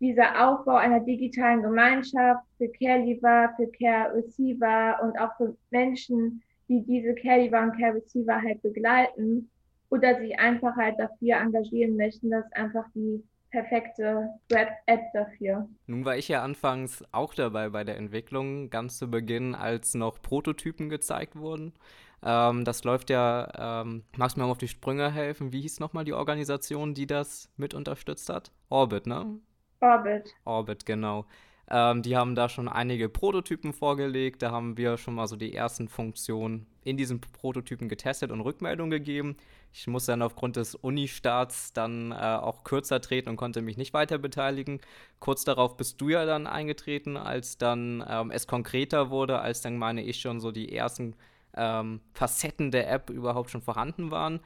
dieser 0.00 0.48
Aufbau 0.48 0.76
einer 0.76 1.00
digitalen 1.00 1.62
Gemeinschaft 1.62 2.44
für 2.58 2.68
Care 2.68 3.02
Leaver, 3.02 3.52
für 3.56 3.66
Care 3.68 4.14
Receiver 4.14 4.98
und 5.02 5.18
auch 5.18 5.36
für 5.36 5.56
Menschen, 5.70 6.42
die 6.68 6.82
diese 6.82 7.14
Care 7.14 7.40
Leaver 7.40 7.62
und 7.62 7.78
Care 7.78 7.94
Receiver 7.94 8.40
halt 8.40 8.62
begleiten 8.62 9.50
oder 9.90 10.18
sich 10.20 10.38
einfach 10.38 10.76
halt 10.76 10.98
dafür 10.98 11.36
engagieren 11.36 11.96
möchten, 11.96 12.30
das 12.30 12.44
ist 12.44 12.56
einfach 12.56 12.84
die 12.94 13.22
perfekte 13.50 14.28
Web-App 14.48 15.00
dafür. 15.12 15.68
Nun 15.86 16.04
war 16.04 16.16
ich 16.16 16.28
ja 16.28 16.42
anfangs 16.42 17.04
auch 17.12 17.34
dabei 17.34 17.70
bei 17.70 17.84
der 17.84 17.96
Entwicklung, 17.96 18.70
ganz 18.70 18.98
zu 18.98 19.10
Beginn, 19.10 19.54
als 19.54 19.94
noch 19.94 20.20
Prototypen 20.20 20.88
gezeigt 20.88 21.36
wurden. 21.36 21.72
Ähm, 22.22 22.64
das 22.64 22.84
läuft 22.84 23.10
ja, 23.10 23.82
ähm, 23.82 24.04
magst 24.16 24.36
du 24.36 24.40
mir 24.40 24.46
mal 24.46 24.52
auf 24.52 24.58
die 24.58 24.68
Sprünge 24.68 25.10
helfen? 25.10 25.52
Wie 25.52 25.60
hieß 25.60 25.80
nochmal 25.80 26.04
die 26.04 26.14
Organisation, 26.14 26.94
die 26.94 27.06
das 27.06 27.50
mit 27.56 27.74
unterstützt 27.74 28.28
hat? 28.28 28.52
Orbit, 28.68 29.06
ne? 29.06 29.38
Orbit. 29.80 30.34
Orbit, 30.44 30.86
genau. 30.86 31.26
Ähm, 31.68 32.02
die 32.02 32.16
haben 32.16 32.34
da 32.34 32.48
schon 32.48 32.68
einige 32.68 33.08
Prototypen 33.08 33.72
vorgelegt. 33.72 34.42
Da 34.42 34.50
haben 34.52 34.76
wir 34.76 34.96
schon 34.98 35.14
mal 35.14 35.26
so 35.26 35.36
die 35.36 35.54
ersten 35.54 35.88
Funktionen 35.88 36.66
in 36.84 36.96
diesen 36.96 37.20
Prototypen 37.20 37.88
getestet 37.88 38.30
und 38.30 38.40
Rückmeldung 38.40 38.90
gegeben. 38.90 39.36
Ich 39.72 39.86
muss 39.88 40.06
dann 40.06 40.22
aufgrund 40.22 40.56
des 40.56 40.74
Uni-Starts 40.74 41.72
dann 41.72 42.12
äh, 42.12 42.14
auch 42.14 42.64
kürzer 42.64 43.00
treten 43.00 43.28
und 43.28 43.36
konnte 43.36 43.62
mich 43.62 43.76
nicht 43.76 43.92
weiter 43.92 44.18
beteiligen. 44.18 44.80
Kurz 45.18 45.44
darauf 45.44 45.76
bist 45.76 46.00
du 46.00 46.08
ja 46.08 46.24
dann 46.24 46.46
eingetreten, 46.46 47.16
als 47.16 47.58
dann 47.58 48.04
ähm, 48.08 48.30
es 48.30 48.46
konkreter 48.46 49.10
wurde, 49.10 49.40
als 49.40 49.60
dann 49.60 49.76
meine 49.76 50.02
ich 50.02 50.20
schon 50.20 50.40
so 50.40 50.52
die 50.52 50.72
ersten 50.72 51.16
ähm, 51.56 52.00
Facetten 52.12 52.70
der 52.70 52.90
App 52.90 53.10
überhaupt 53.10 53.50
schon 53.50 53.62
vorhanden 53.62 54.10
waren. 54.10 54.40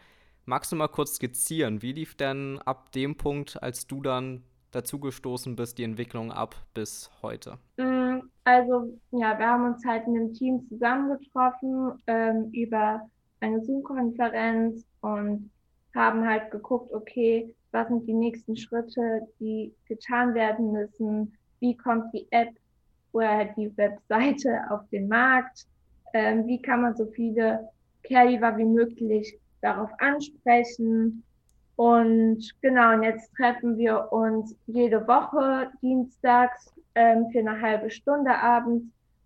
Magst 0.47 0.73
du 0.73 0.77
mal 0.77 0.89
kurz 0.89 1.17
skizzieren, 1.17 1.83
wie 1.83 1.93
lief 1.93 2.17
denn 2.17 2.59
ab 2.65 2.91
dem 2.93 3.17
Punkt, 3.17 3.63
als 3.63 3.87
du 3.87 4.01
dann 4.01 4.43
dazugestoßen 4.71 5.57
bist, 5.57 5.79
die 5.79 5.85
Entwicklung 5.85 6.33
ab 6.33 6.55
bis 6.75 7.11
heute? 7.23 7.59
Mm, 7.77 8.21
also, 8.45 8.99
ja, 9.13 9.39
wir 9.39 9.47
haben 9.47 9.67
uns 9.67 9.85
halt 9.85 10.07
in 10.07 10.17
einem 10.17 10.35
Team 10.35 10.67
zusammengetroffen 10.69 11.93
ähm, 12.07 12.51
über 12.53 13.09
eine 13.41 13.65
Zoom-Konferenz 13.65 14.85
und 15.01 15.51
haben 15.95 16.27
halt 16.27 16.51
geguckt, 16.51 16.93
okay, 16.93 17.55
was 17.73 17.89
sind 17.89 18.07
die 18.07 18.15
nächsten 18.15 18.57
Schritte, 18.57 19.27
die 19.39 19.73
getan 19.87 20.35
werden 20.35 20.73
müssen, 20.73 21.33
wie 21.61 21.77
kommt 21.77 22.13
die 22.13 22.27
App 22.31 22.51
oder 23.13 23.45
die 23.57 23.77
Webseite 23.77 24.61
auf 24.71 24.81
den 24.91 25.09
Markt, 25.09 25.67
ähm, 26.13 26.47
wie 26.47 26.61
kann 26.61 26.83
man 26.83 26.97
so 26.97 27.07
viele 27.07 27.69
Caregiver 28.03 28.57
wie 28.57 28.65
möglich 28.65 29.39
darauf 29.61 29.91
ansprechen, 29.99 31.23
und 31.81 32.47
genau, 32.61 32.93
und 32.93 33.05
jetzt 33.05 33.33
treffen 33.35 33.79
wir 33.79 34.13
uns 34.13 34.55
jede 34.67 35.09
Woche 35.09 35.71
dienstags 35.81 36.71
ähm, 36.95 37.29
für 37.33 37.39
eine 37.39 37.59
halbe 37.59 37.89
Stunde 37.89 38.35
abends, 38.35 38.85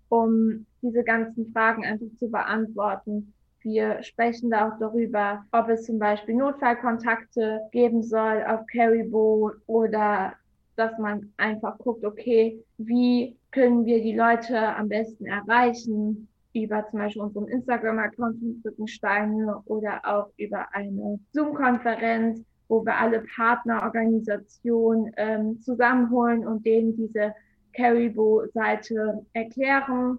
um 0.08 0.64
diese 0.80 1.02
ganzen 1.02 1.52
Fragen 1.52 1.84
einfach 1.84 2.06
zu 2.16 2.30
beantworten. 2.30 3.32
Wir 3.58 4.00
sprechen 4.04 4.50
da 4.52 4.68
auch 4.68 4.78
darüber, 4.78 5.44
ob 5.50 5.68
es 5.68 5.86
zum 5.86 5.98
Beispiel 5.98 6.36
Notfallkontakte 6.36 7.58
geben 7.72 8.04
soll 8.04 8.44
auf 8.44 8.60
Caribou 8.72 9.50
oder 9.66 10.34
dass 10.76 10.96
man 10.96 11.32
einfach 11.36 11.76
guckt, 11.78 12.04
okay, 12.04 12.62
wie 12.78 13.36
können 13.50 13.84
wir 13.84 14.00
die 14.00 14.14
Leute 14.14 14.76
am 14.76 14.88
besten 14.88 15.26
erreichen? 15.26 16.28
Über 16.54 16.86
zum 16.88 17.00
Beispiel 17.00 17.22
unseren 17.22 17.48
Instagram-Account 17.48 18.38
von 18.38 18.62
Brückensteine 18.62 19.60
oder 19.66 20.00
auch 20.04 20.30
über 20.36 20.66
eine 20.72 21.18
Zoom-Konferenz, 21.32 22.42
wo 22.68 22.84
wir 22.84 22.96
alle 22.96 23.24
Partnerorganisationen 23.34 25.12
ähm, 25.16 25.60
zusammenholen 25.60 26.46
und 26.46 26.64
denen 26.64 26.96
diese 26.96 27.34
Caribou-Seite 27.74 29.26
erklären. 29.32 30.18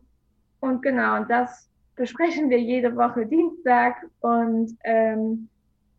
Und 0.59 0.81
genau, 0.81 1.23
das 1.23 1.69
besprechen 1.95 2.49
wir 2.49 2.59
jede 2.59 2.95
Woche 2.95 3.25
Dienstag. 3.25 3.95
Und 4.19 4.77
ähm, 4.83 5.49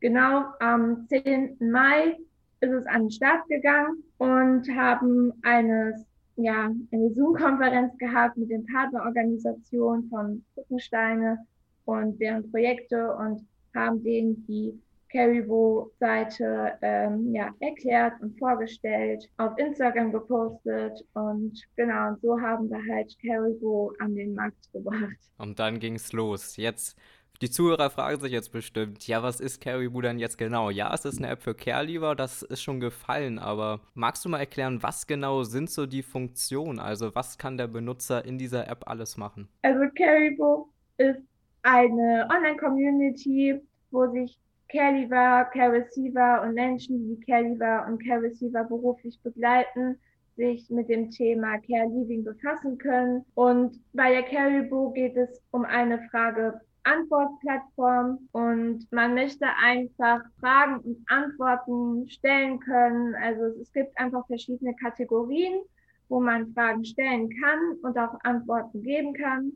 genau 0.00 0.44
am 0.60 1.06
10. 1.08 1.56
Mai 1.60 2.16
ist 2.60 2.72
es 2.72 2.86
an 2.86 3.02
den 3.02 3.10
Start 3.10 3.46
gegangen 3.48 4.02
und 4.18 4.68
haben 4.68 5.32
eines 5.42 6.04
ja, 6.36 6.70
eine 6.92 7.10
Zoom-Konferenz 7.14 7.96
gehabt 7.98 8.36
mit 8.36 8.50
den 8.50 8.66
Partnerorganisationen 8.66 10.08
von 10.08 10.44
Brückensteine 10.54 11.38
und 11.84 12.20
deren 12.20 12.50
Projekte 12.50 13.14
und 13.16 13.46
haben 13.74 14.02
denen 14.02 14.44
die 14.46 14.78
Caribou-Seite 15.10 16.72
ähm, 16.82 17.34
ja, 17.34 17.50
erklärt 17.60 18.14
und 18.20 18.38
vorgestellt, 18.38 19.28
auf 19.38 19.56
Instagram 19.56 20.12
gepostet 20.12 21.04
und 21.14 21.62
genau, 21.76 22.08
und 22.08 22.20
so 22.20 22.38
haben 22.40 22.68
wir 22.68 22.80
halt 22.92 23.16
Caribou 23.24 23.92
an 24.00 24.14
den 24.14 24.34
Markt 24.34 24.70
gebracht. 24.72 25.16
Und 25.38 25.58
dann 25.58 25.78
ging 25.78 25.94
es 25.94 26.12
los. 26.12 26.56
Jetzt 26.56 26.98
die 27.42 27.50
Zuhörer 27.50 27.90
fragen 27.90 28.20
sich 28.20 28.32
jetzt 28.32 28.52
bestimmt, 28.52 29.06
ja, 29.06 29.22
was 29.22 29.40
ist 29.40 29.60
Caribou 29.60 30.00
denn 30.00 30.18
jetzt 30.18 30.38
genau? 30.38 30.70
Ja, 30.70 30.92
es 30.94 31.04
ist 31.04 31.18
eine 31.18 31.28
App 31.28 31.42
für 31.42 31.54
Caregiver, 31.54 32.14
das 32.14 32.42
ist 32.42 32.62
schon 32.62 32.80
gefallen, 32.80 33.38
aber 33.38 33.80
magst 33.94 34.24
du 34.24 34.28
mal 34.28 34.38
erklären, 34.38 34.82
was 34.82 35.06
genau 35.06 35.42
sind 35.42 35.70
so 35.70 35.86
die 35.86 36.02
Funktionen? 36.02 36.78
Also, 36.78 37.14
was 37.14 37.38
kann 37.38 37.58
der 37.58 37.66
Benutzer 37.66 38.24
in 38.24 38.38
dieser 38.38 38.68
App 38.68 38.88
alles 38.88 39.16
machen? 39.16 39.48
Also, 39.62 39.84
Caribou 39.96 40.68
ist 40.98 41.20
eine 41.62 42.28
Online-Community, 42.30 43.60
wo 43.90 44.10
sich 44.12 44.38
Caregiver, 44.68 45.44
Care 45.52 45.72
Receiver 45.72 46.42
und 46.42 46.54
Menschen, 46.54 47.08
die 47.08 47.20
Caregiver 47.24 47.86
und 47.88 48.04
Care 48.04 48.22
Receiver 48.22 48.64
beruflich 48.64 49.18
begleiten, 49.22 49.98
sich 50.36 50.68
mit 50.70 50.88
dem 50.88 51.10
Thema 51.10 51.58
Care 51.58 51.88
Living 51.88 52.24
befassen 52.24 52.78
können. 52.78 53.24
Und 53.34 53.80
bei 53.92 54.10
der 54.10 54.22
Caribou 54.22 54.92
geht 54.92 55.16
es 55.16 55.40
um 55.50 55.64
eine 55.64 56.00
Frage 56.10 56.60
Antwortplattform 56.86 58.28
und 58.32 58.86
man 58.92 59.14
möchte 59.14 59.46
einfach 59.62 60.20
Fragen 60.40 60.78
und 60.80 61.04
Antworten 61.08 62.08
stellen 62.08 62.60
können. 62.60 63.14
Also 63.16 63.60
es 63.60 63.72
gibt 63.72 63.98
einfach 63.98 64.26
verschiedene 64.26 64.74
Kategorien, 64.76 65.60
wo 66.08 66.20
man 66.20 66.52
Fragen 66.52 66.84
stellen 66.84 67.28
kann 67.40 67.76
und 67.82 67.98
auch 67.98 68.16
Antworten 68.22 68.82
geben 68.82 69.14
kann. 69.14 69.52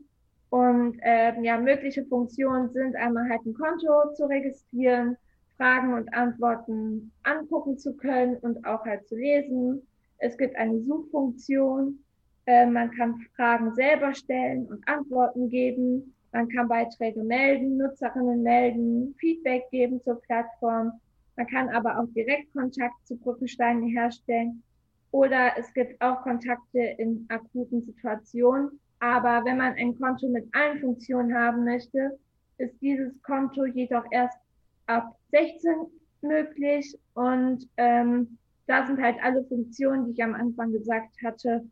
Und 0.49 0.99
äh, 1.01 1.41
ja, 1.41 1.57
mögliche 1.57 2.05
Funktionen 2.05 2.69
sind 2.69 2.95
einmal 2.97 3.29
halt 3.29 3.45
ein 3.45 3.53
Konto 3.53 4.13
zu 4.15 4.25
registrieren, 4.25 5.15
Fragen 5.55 5.93
und 5.93 6.13
Antworten 6.13 7.13
angucken 7.23 7.77
zu 7.77 7.95
können 7.95 8.35
und 8.37 8.65
auch 8.65 8.83
halt 8.83 9.07
zu 9.07 9.15
lesen. 9.15 9.87
Es 10.17 10.37
gibt 10.37 10.57
eine 10.57 10.81
Suchfunktion. 10.81 12.03
Äh, 12.45 12.65
man 12.65 12.91
kann 12.91 13.21
Fragen 13.35 13.73
selber 13.75 14.13
stellen 14.13 14.65
und 14.67 14.85
Antworten 14.89 15.49
geben. 15.49 16.13
Man 16.31 16.47
kann 16.49 16.67
Beiträge 16.67 17.23
melden, 17.23 17.77
Nutzerinnen 17.77 18.41
melden, 18.41 19.15
Feedback 19.19 19.69
geben 19.69 20.01
zur 20.03 20.21
Plattform. 20.21 20.93
Man 21.35 21.47
kann 21.47 21.69
aber 21.69 21.99
auch 21.99 22.07
direkt 22.15 22.53
Kontakt 22.53 22.95
zu 23.05 23.17
Brückensteinen 23.17 23.83
herstellen. 23.83 24.63
Oder 25.11 25.57
es 25.57 25.73
gibt 25.73 26.01
auch 26.01 26.21
Kontakte 26.23 26.79
in 26.97 27.25
akuten 27.29 27.83
Situationen. 27.85 28.79
Aber 28.99 29.43
wenn 29.43 29.57
man 29.57 29.73
ein 29.73 29.97
Konto 29.99 30.29
mit 30.29 30.47
allen 30.53 30.79
Funktionen 30.79 31.35
haben 31.35 31.65
möchte, 31.65 32.17
ist 32.57 32.79
dieses 32.81 33.11
Konto 33.23 33.65
jedoch 33.65 34.05
erst 34.11 34.37
ab 34.85 35.17
16 35.31 35.73
möglich. 36.21 36.97
Und 37.13 37.67
ähm, 37.77 38.37
da 38.67 38.85
sind 38.85 39.01
halt 39.01 39.17
alle 39.21 39.43
Funktionen, 39.45 40.05
die 40.05 40.11
ich 40.13 40.23
am 40.23 40.33
Anfang 40.33 40.71
gesagt 40.71 41.15
hatte. 41.25 41.65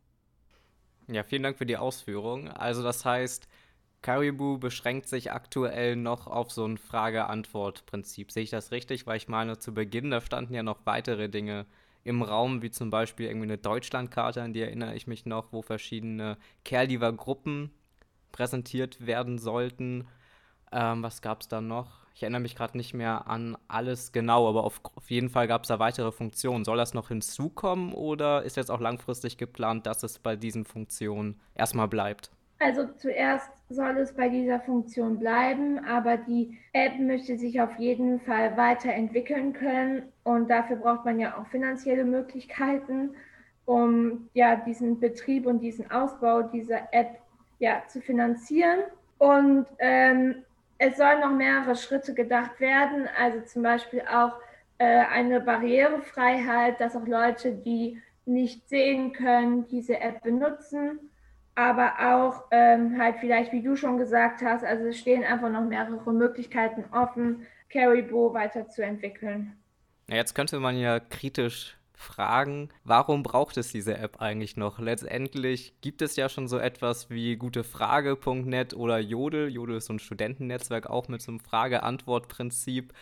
Ja, 1.08 1.24
vielen 1.24 1.44
Dank 1.44 1.58
für 1.58 1.66
die 1.66 1.78
Ausführung. 1.78 2.50
Also 2.50 2.84
das 2.84 3.06
heißt, 3.06 3.48
Caribou 4.02 4.58
beschränkt 4.58 5.08
sich 5.08 5.32
aktuell 5.32 5.96
noch 5.96 6.28
auf 6.28 6.52
so 6.52 6.66
ein 6.66 6.78
Frage-Antwort-Prinzip. 6.78 8.32
Sehe 8.32 8.44
ich 8.44 8.50
das 8.50 8.72
richtig? 8.72 9.06
Weil 9.06 9.18
ich 9.18 9.28
meine, 9.28 9.60
zu 9.60 9.74
Beginn, 9.74 10.12
da 10.12 10.22
standen 10.22 10.54
ja 10.54 10.64
noch 10.64 10.86
weitere 10.86 11.30
Dinge 11.30 11.66
im 12.04 12.22
Raum, 12.22 12.62
wie 12.62 12.72
zum 12.72 12.90
Beispiel 12.90 13.28
irgendwie 13.28 13.48
eine 13.48 13.58
Deutschlandkarte, 13.58 14.42
an 14.42 14.54
die 14.54 14.62
erinnere 14.62 14.96
ich 14.96 15.06
mich 15.06 15.26
noch, 15.26 15.52
wo 15.52 15.62
verschiedene 15.62 16.38
Caregiver-Gruppen 16.64 17.72
präsentiert 18.32 19.06
werden 19.06 19.38
sollten. 19.38 20.08
Ähm, 20.72 21.04
was 21.04 21.22
gab 21.22 21.42
es 21.42 21.50
da 21.50 21.60
noch? 21.60 22.00
Ich 22.14 22.24
erinnere 22.24 22.42
mich 22.42 22.56
gerade 22.56 22.78
nicht 22.78 22.94
mehr 22.94 23.28
an 23.28 23.58
alles 23.68 24.12
genau, 24.12 24.48
aber 24.48 24.64
auf, 24.64 24.82
auf 24.96 25.10
jeden 25.10 25.30
Fall 25.30 25.48
gab 25.48 25.64
es 25.64 25.70
da 25.70 25.80
weitere 25.80 26.12
Funktionen. 26.12 26.64
Soll 26.64 26.78
das 26.78 26.94
noch 26.94 27.10
hinzukommen 27.10 27.94
oder 27.94 28.44
ist 28.44 28.58
jetzt 28.58 28.72
auch 28.72 28.82
langfristig 28.82 29.38
geplant, 29.38 29.86
dass 29.86 30.04
es 30.04 30.20
bei 30.20 30.36
diesen 30.36 30.66
Funktionen 30.66 31.40
erstmal 31.56 31.88
bleibt? 31.88 32.32
Also 32.60 32.88
zuerst 32.98 33.50
soll 33.70 33.98
es 33.98 34.14
bei 34.14 34.28
dieser 34.28 34.60
Funktion 34.60 35.18
bleiben, 35.18 35.80
aber 35.86 36.18
die 36.18 36.58
App 36.74 37.00
möchte 37.00 37.38
sich 37.38 37.62
auf 37.62 37.80
jeden 37.80 38.20
Fall 38.20 38.58
weiterentwickeln 38.58 39.54
können 39.54 40.12
und 40.26 40.50
dafür 40.50 40.76
braucht 40.76 41.06
man 41.06 41.22
ja 41.22 41.38
auch 41.38 41.48
finanzielle 41.48 42.04
Möglichkeiten, 42.04 43.12
um 43.66 44.30
ja 44.34 44.58
diesen 44.58 45.00
Betrieb 45.00 45.46
und 45.46 45.62
diesen 45.62 45.90
Ausbau 45.90 46.42
dieser 46.42 46.94
App 46.94 47.20
ja 47.60 47.84
zu 47.88 48.02
finanzieren. 48.02 48.80
Und 49.20 49.66
ähm, 49.78 50.44
es 50.80 50.98
sollen 50.98 51.22
noch 51.22 51.32
mehrere 51.32 51.76
Schritte 51.76 52.14
gedacht 52.14 52.60
werden, 52.60 53.08
also 53.18 53.40
zum 53.42 53.64
Beispiel 53.64 54.02
auch 54.02 54.34
äh, 54.80 54.86
eine 54.86 55.40
Barrierefreiheit, 55.40 56.82
dass 56.82 56.96
auch 56.96 57.08
Leute, 57.08 57.54
die 57.54 58.02
nicht 58.26 58.68
sehen 58.68 59.14
können, 59.14 59.66
diese 59.70 60.00
App 60.02 60.24
benutzen 60.24 61.09
aber 61.60 61.94
auch 62.00 62.46
ähm, 62.52 62.98
halt 62.98 63.18
vielleicht, 63.20 63.52
wie 63.52 63.62
du 63.62 63.76
schon 63.76 63.98
gesagt 63.98 64.42
hast, 64.42 64.64
also 64.64 64.86
es 64.86 64.98
stehen 64.98 65.26
einfach 65.26 65.50
noch 65.50 65.66
mehrere 65.66 66.14
Möglichkeiten 66.14 66.86
offen, 66.94 67.46
Caribou 67.70 68.34
weiterzuentwickeln. 68.34 69.58
Jetzt 70.08 70.36
könnte 70.36 70.62
man 70.62 70.80
ja 70.80 71.02
kritisch 71.02 71.78
fragen, 71.94 72.70
warum 72.86 73.24
braucht 73.24 73.58
es 73.58 73.74
diese 73.74 73.98
App 73.98 74.22
eigentlich 74.22 74.56
noch? 74.56 74.80
Letztendlich 74.80 75.74
gibt 75.82 76.02
es 76.02 76.16
ja 76.16 76.30
schon 76.30 76.48
so 76.48 76.58
etwas 76.58 77.10
wie 77.10 77.36
gutefrage.net 77.36 78.74
oder 78.74 79.00
Jodel. 79.00 79.50
Jodel 79.50 79.78
ist 79.78 79.88
so 79.88 79.94
ein 79.94 80.00
Studentennetzwerk 80.00 80.90
auch 80.90 81.10
mit 81.10 81.22
so 81.22 81.34
einem 81.34 81.42
Frage-Antwort-Prinzip. 81.42 82.94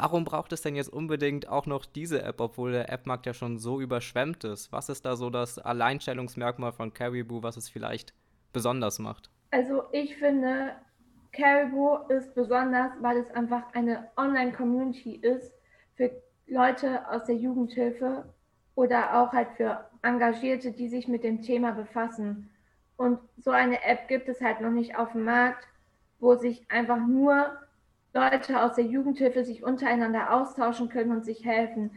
Warum 0.00 0.24
braucht 0.24 0.52
es 0.52 0.62
denn 0.62 0.76
jetzt 0.76 0.92
unbedingt 0.92 1.48
auch 1.48 1.66
noch 1.66 1.84
diese 1.84 2.22
App, 2.22 2.40
obwohl 2.40 2.70
der 2.70 2.92
Appmarkt 2.92 3.26
ja 3.26 3.34
schon 3.34 3.58
so 3.58 3.80
überschwemmt 3.80 4.44
ist? 4.44 4.70
Was 4.70 4.88
ist 4.88 5.04
da 5.04 5.16
so 5.16 5.28
das 5.28 5.58
Alleinstellungsmerkmal 5.58 6.70
von 6.70 6.94
Caribou, 6.94 7.42
was 7.42 7.56
es 7.56 7.68
vielleicht 7.68 8.14
besonders 8.52 9.00
macht? 9.00 9.28
Also 9.50 9.82
ich 9.90 10.14
finde, 10.16 10.76
Caribou 11.32 11.96
ist 12.10 12.32
besonders, 12.36 12.92
weil 13.00 13.16
es 13.16 13.28
einfach 13.32 13.64
eine 13.74 14.08
Online-Community 14.16 15.16
ist 15.16 15.52
für 15.96 16.12
Leute 16.46 17.10
aus 17.10 17.24
der 17.24 17.34
Jugendhilfe 17.34 18.32
oder 18.76 19.20
auch 19.20 19.32
halt 19.32 19.48
für 19.56 19.84
Engagierte, 20.02 20.70
die 20.70 20.88
sich 20.88 21.08
mit 21.08 21.24
dem 21.24 21.42
Thema 21.42 21.72
befassen. 21.72 22.50
Und 22.96 23.18
so 23.36 23.50
eine 23.50 23.82
App 23.82 24.06
gibt 24.06 24.28
es 24.28 24.40
halt 24.40 24.60
noch 24.60 24.70
nicht 24.70 24.96
auf 24.96 25.10
dem 25.10 25.24
Markt, 25.24 25.66
wo 26.20 26.36
sich 26.36 26.70
einfach 26.70 27.04
nur 27.04 27.50
Leute 28.18 28.62
aus 28.62 28.74
der 28.74 28.84
Jugendhilfe 28.84 29.44
sich 29.44 29.62
untereinander 29.62 30.32
austauschen 30.32 30.88
können 30.88 31.12
und 31.12 31.24
sich 31.24 31.44
helfen. 31.44 31.92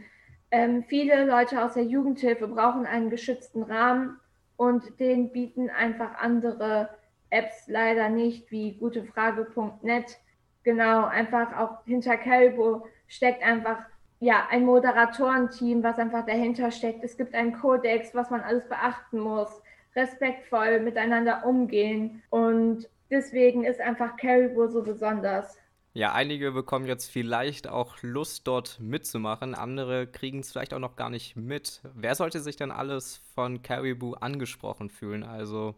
Ähm, 0.50 0.84
viele 0.84 1.24
Leute 1.24 1.64
aus 1.64 1.74
der 1.74 1.84
Jugendhilfe 1.84 2.46
brauchen 2.46 2.86
einen 2.86 3.10
geschützten 3.10 3.62
Rahmen 3.62 4.20
und 4.56 5.00
den 5.00 5.32
bieten 5.32 5.70
einfach 5.70 6.18
andere 6.18 6.90
Apps 7.30 7.66
leider 7.66 8.08
nicht, 8.08 8.50
wie 8.50 8.74
gutefrage.net. 8.74 10.18
Genau, 10.62 11.06
einfach 11.06 11.58
auch 11.58 11.84
hinter 11.86 12.16
Kelbo 12.16 12.86
steckt 13.08 13.42
einfach 13.42 13.78
ja 14.20 14.46
ein 14.50 14.64
Moderatorenteam, 14.64 15.82
was 15.82 15.98
einfach 15.98 16.24
dahinter 16.24 16.70
steckt. 16.70 17.02
Es 17.02 17.16
gibt 17.16 17.34
einen 17.34 17.54
Kodex, 17.54 18.14
was 18.14 18.30
man 18.30 18.42
alles 18.42 18.68
beachten 18.68 19.18
muss, 19.18 19.62
respektvoll 19.96 20.80
miteinander 20.80 21.44
umgehen 21.44 22.22
und 22.30 22.88
deswegen 23.10 23.64
ist 23.64 23.80
einfach 23.80 24.16
Caribou 24.16 24.68
so 24.68 24.82
besonders. 24.82 25.58
Ja, 25.94 26.12
einige 26.14 26.52
bekommen 26.52 26.86
jetzt 26.86 27.10
vielleicht 27.10 27.68
auch 27.68 27.96
Lust, 28.00 28.46
dort 28.46 28.80
mitzumachen. 28.80 29.54
Andere 29.54 30.06
kriegen 30.06 30.38
es 30.38 30.50
vielleicht 30.50 30.72
auch 30.72 30.78
noch 30.78 30.96
gar 30.96 31.10
nicht 31.10 31.36
mit. 31.36 31.82
Wer 31.94 32.14
sollte 32.14 32.40
sich 32.40 32.56
denn 32.56 32.70
alles 32.70 33.20
von 33.34 33.60
Caribou 33.60 34.14
angesprochen 34.14 34.88
fühlen? 34.88 35.22
Also, 35.22 35.74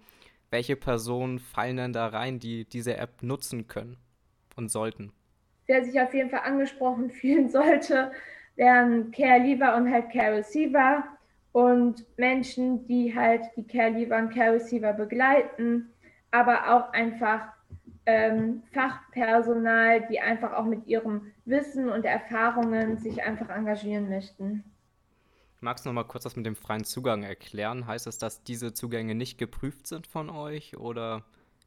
welche 0.50 0.76
Personen 0.76 1.40
fallen 1.40 1.76
denn 1.78 1.92
da 1.92 2.06
rein, 2.06 2.38
die 2.38 2.64
diese 2.64 2.97
App 2.97 3.25
nutzen 3.25 3.66
können 3.66 3.97
und 4.54 4.71
sollten? 4.71 5.12
Wer 5.66 5.85
sich 5.85 6.00
auf 6.00 6.14
jeden 6.14 6.30
Fall 6.30 6.42
angesprochen 6.44 7.11
fühlen 7.21 7.49
sollte, 7.49 8.12
wären 8.54 9.11
Care 9.11 9.40
Leaver 9.40 9.76
und 9.76 9.91
halt 9.91 10.12
Care 10.12 10.36
Receiver 10.36 11.02
und 11.50 12.04
Menschen, 12.17 12.86
die 12.86 13.12
halt 13.17 13.43
die 13.56 13.67
Care 13.67 13.91
Leaver 13.91 14.19
und 14.19 14.32
Care 14.32 14.54
Receiver 14.54 14.93
begleiten, 14.93 15.91
aber 16.30 16.73
auch 16.73 16.93
einfach 16.93 17.53
ähm, 18.06 18.62
Fachpersonal, 18.73 20.06
die 20.08 20.21
einfach 20.21 20.52
auch 20.52 20.64
mit 20.64 20.86
ihrem 20.86 21.32
Wissen 21.45 21.88
und 21.88 22.04
Erfahrungen 22.04 22.99
sich 22.99 23.23
einfach 23.23 23.49
engagieren 23.49 24.08
möchten. 24.08 24.64
Magst 25.60 25.84
du 25.84 25.88
noch 25.88 25.95
mal 25.95 26.04
kurz 26.04 26.25
das 26.25 26.36
mit 26.36 26.45
dem 26.45 26.56
freien 26.56 26.84
Zugang 26.84 27.23
erklären? 27.23 27.86
Heißt 27.86 28.06
es, 28.06 28.19
dass 28.19 28.45
diese 28.45 28.75
Zugänge 28.75 29.14
nicht 29.14 29.38
geprüft 29.38 29.86
sind 29.86 30.06
von 30.06 30.28
euch 30.28 30.76
oder 30.76 31.25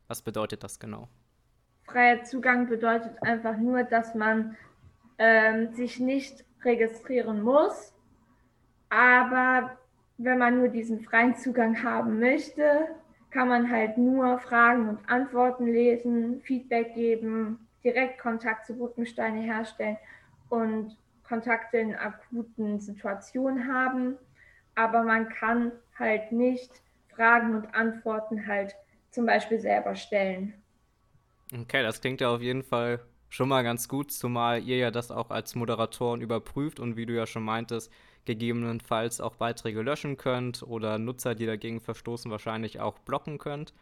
was 0.08 0.22
bedeutet 0.22 0.64
das 0.64 0.80
genau? 0.80 1.08
Freier 1.86 2.24
Zugang 2.24 2.68
bedeutet 2.68 3.24
einfach 3.24 3.58
nur, 3.58 3.84
dass 3.84 4.14
man 4.14 4.56
ähm, 5.18 5.74
sich 5.74 6.00
nicht 6.00 6.46
registrieren 6.64 7.42
muss, 7.42 7.94
aber 8.90 9.78
wenn 10.18 10.38
man 10.38 10.60
nur 10.60 10.68
diesen 10.68 11.00
freien 11.02 11.36
Zugang 11.36 11.84
haben 11.84 12.20
möchte, 12.20 12.88
kann 13.32 13.48
man 13.48 13.70
halt 13.70 13.98
nur 13.98 14.40
Fragen 14.40 14.90
und 14.90 15.10
Antworten 15.10 15.68
lesen, 15.68 16.42
Feedback 16.42 16.94
geben, 16.94 17.68
direkt 17.84 18.20
Kontakt 18.20 18.66
zu 18.66 18.76
Brückensteine 18.76 19.42
herstellen 19.42 19.98
und 20.50 20.98
Kontakte 21.28 21.78
in 21.78 21.96
akuten 21.96 22.80
Situationen 22.80 23.72
haben. 23.72 24.18
Aber 24.76 25.04
man 25.04 25.30
kann 25.30 25.72
halt 25.98 26.32
nicht 26.32 26.72
Fragen 27.14 27.56
und 27.56 27.74
Antworten 27.74 28.48
halt 28.48 28.76
zum 29.12 29.26
Beispiel 29.26 29.60
selber 29.60 29.96
stellen. 29.96 30.54
Okay, 31.54 31.82
das 31.82 32.02
klingt 32.02 32.22
ja 32.22 32.30
auf 32.30 32.42
jeden 32.42 32.64
Fall 32.64 33.00
schon 33.30 33.50
mal 33.50 33.64
ganz 33.64 33.88
gut, 33.88 34.12
zumal 34.12 34.64
ihr 34.64 34.78
ja 34.78 34.92
das 34.92 35.12
auch 35.12 35.32
als 35.32 35.56
Moderatoren 35.56 36.22
überprüft 36.22 36.80
und 36.80 36.96
wie 36.96 37.06
du 37.06 37.14
ja 37.14 37.26
schon 37.26 37.44
meintest, 37.44 37.92
gegebenenfalls 38.28 39.22
auch 39.22 39.36
Beiträge 39.36 39.82
löschen 39.82 40.18
könnt 40.18 40.62
oder 40.62 41.00
Nutzer, 41.00 41.34
die 41.34 41.48
dagegen 41.48 41.82
verstoßen, 41.82 42.30
wahrscheinlich 42.30 42.80
auch 42.80 43.00
blocken 43.00 43.40
könnt. 43.40 43.74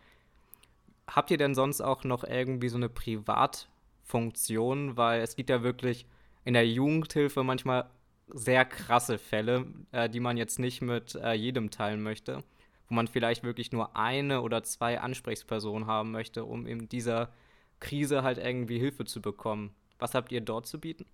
Habt 1.07 1.31
ihr 1.31 1.37
denn 1.37 1.53
sonst 1.53 1.81
auch 1.81 2.05
noch 2.05 2.23
irgendwie 2.23 2.69
so 2.69 2.77
eine 2.77 2.89
Privatfunktion? 2.89 4.95
Weil 4.95 5.21
es 5.21 5.35
gibt 5.35 5.49
ja 5.49 5.63
wirklich 5.63 6.05
in 6.45 6.53
der 6.53 6.67
Jugendhilfe 6.67 7.43
manchmal 7.43 7.89
sehr 8.27 8.65
krasse 8.65 9.17
Fälle, 9.17 9.65
äh, 9.91 10.09
die 10.09 10.19
man 10.19 10.37
jetzt 10.37 10.59
nicht 10.59 10.81
mit 10.81 11.15
äh, 11.15 11.33
jedem 11.33 11.69
teilen 11.69 12.01
möchte, 12.01 12.43
wo 12.87 12.95
man 12.95 13.07
vielleicht 13.07 13.43
wirklich 13.43 13.71
nur 13.71 13.95
eine 13.95 14.41
oder 14.41 14.63
zwei 14.63 14.99
Ansprechpersonen 14.99 15.87
haben 15.87 16.11
möchte, 16.11 16.45
um 16.45 16.65
in 16.65 16.89
dieser 16.89 17.31
Krise 17.79 18.23
halt 18.23 18.37
irgendwie 18.37 18.79
Hilfe 18.79 19.05
zu 19.05 19.21
bekommen. 19.21 19.75
Was 19.99 20.13
habt 20.13 20.31
ihr 20.31 20.41
dort 20.41 20.65
zu 20.65 20.79
bieten? 20.79 21.05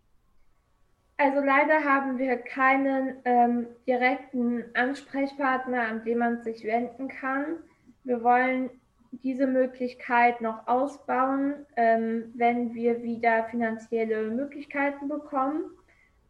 Also 1.24 1.40
leider 1.40 1.84
haben 1.84 2.18
wir 2.18 2.36
keinen 2.38 3.18
ähm, 3.26 3.68
direkten 3.86 4.64
Ansprechpartner, 4.74 5.82
an 5.84 6.04
den 6.04 6.18
man 6.18 6.42
sich 6.42 6.64
wenden 6.64 7.10
kann. 7.10 7.58
Wir 8.04 8.24
wollen 8.24 8.72
diese 9.12 9.46
Möglichkeit 9.46 10.42
noch 10.42 10.68
ausbauen, 10.68 11.68
ähm, 11.76 12.34
wenn 12.34 12.74
wir 12.74 13.04
wieder 13.04 13.44
finanzielle 13.52 14.32
Möglichkeiten 14.32 15.10
bekommen. 15.10 15.66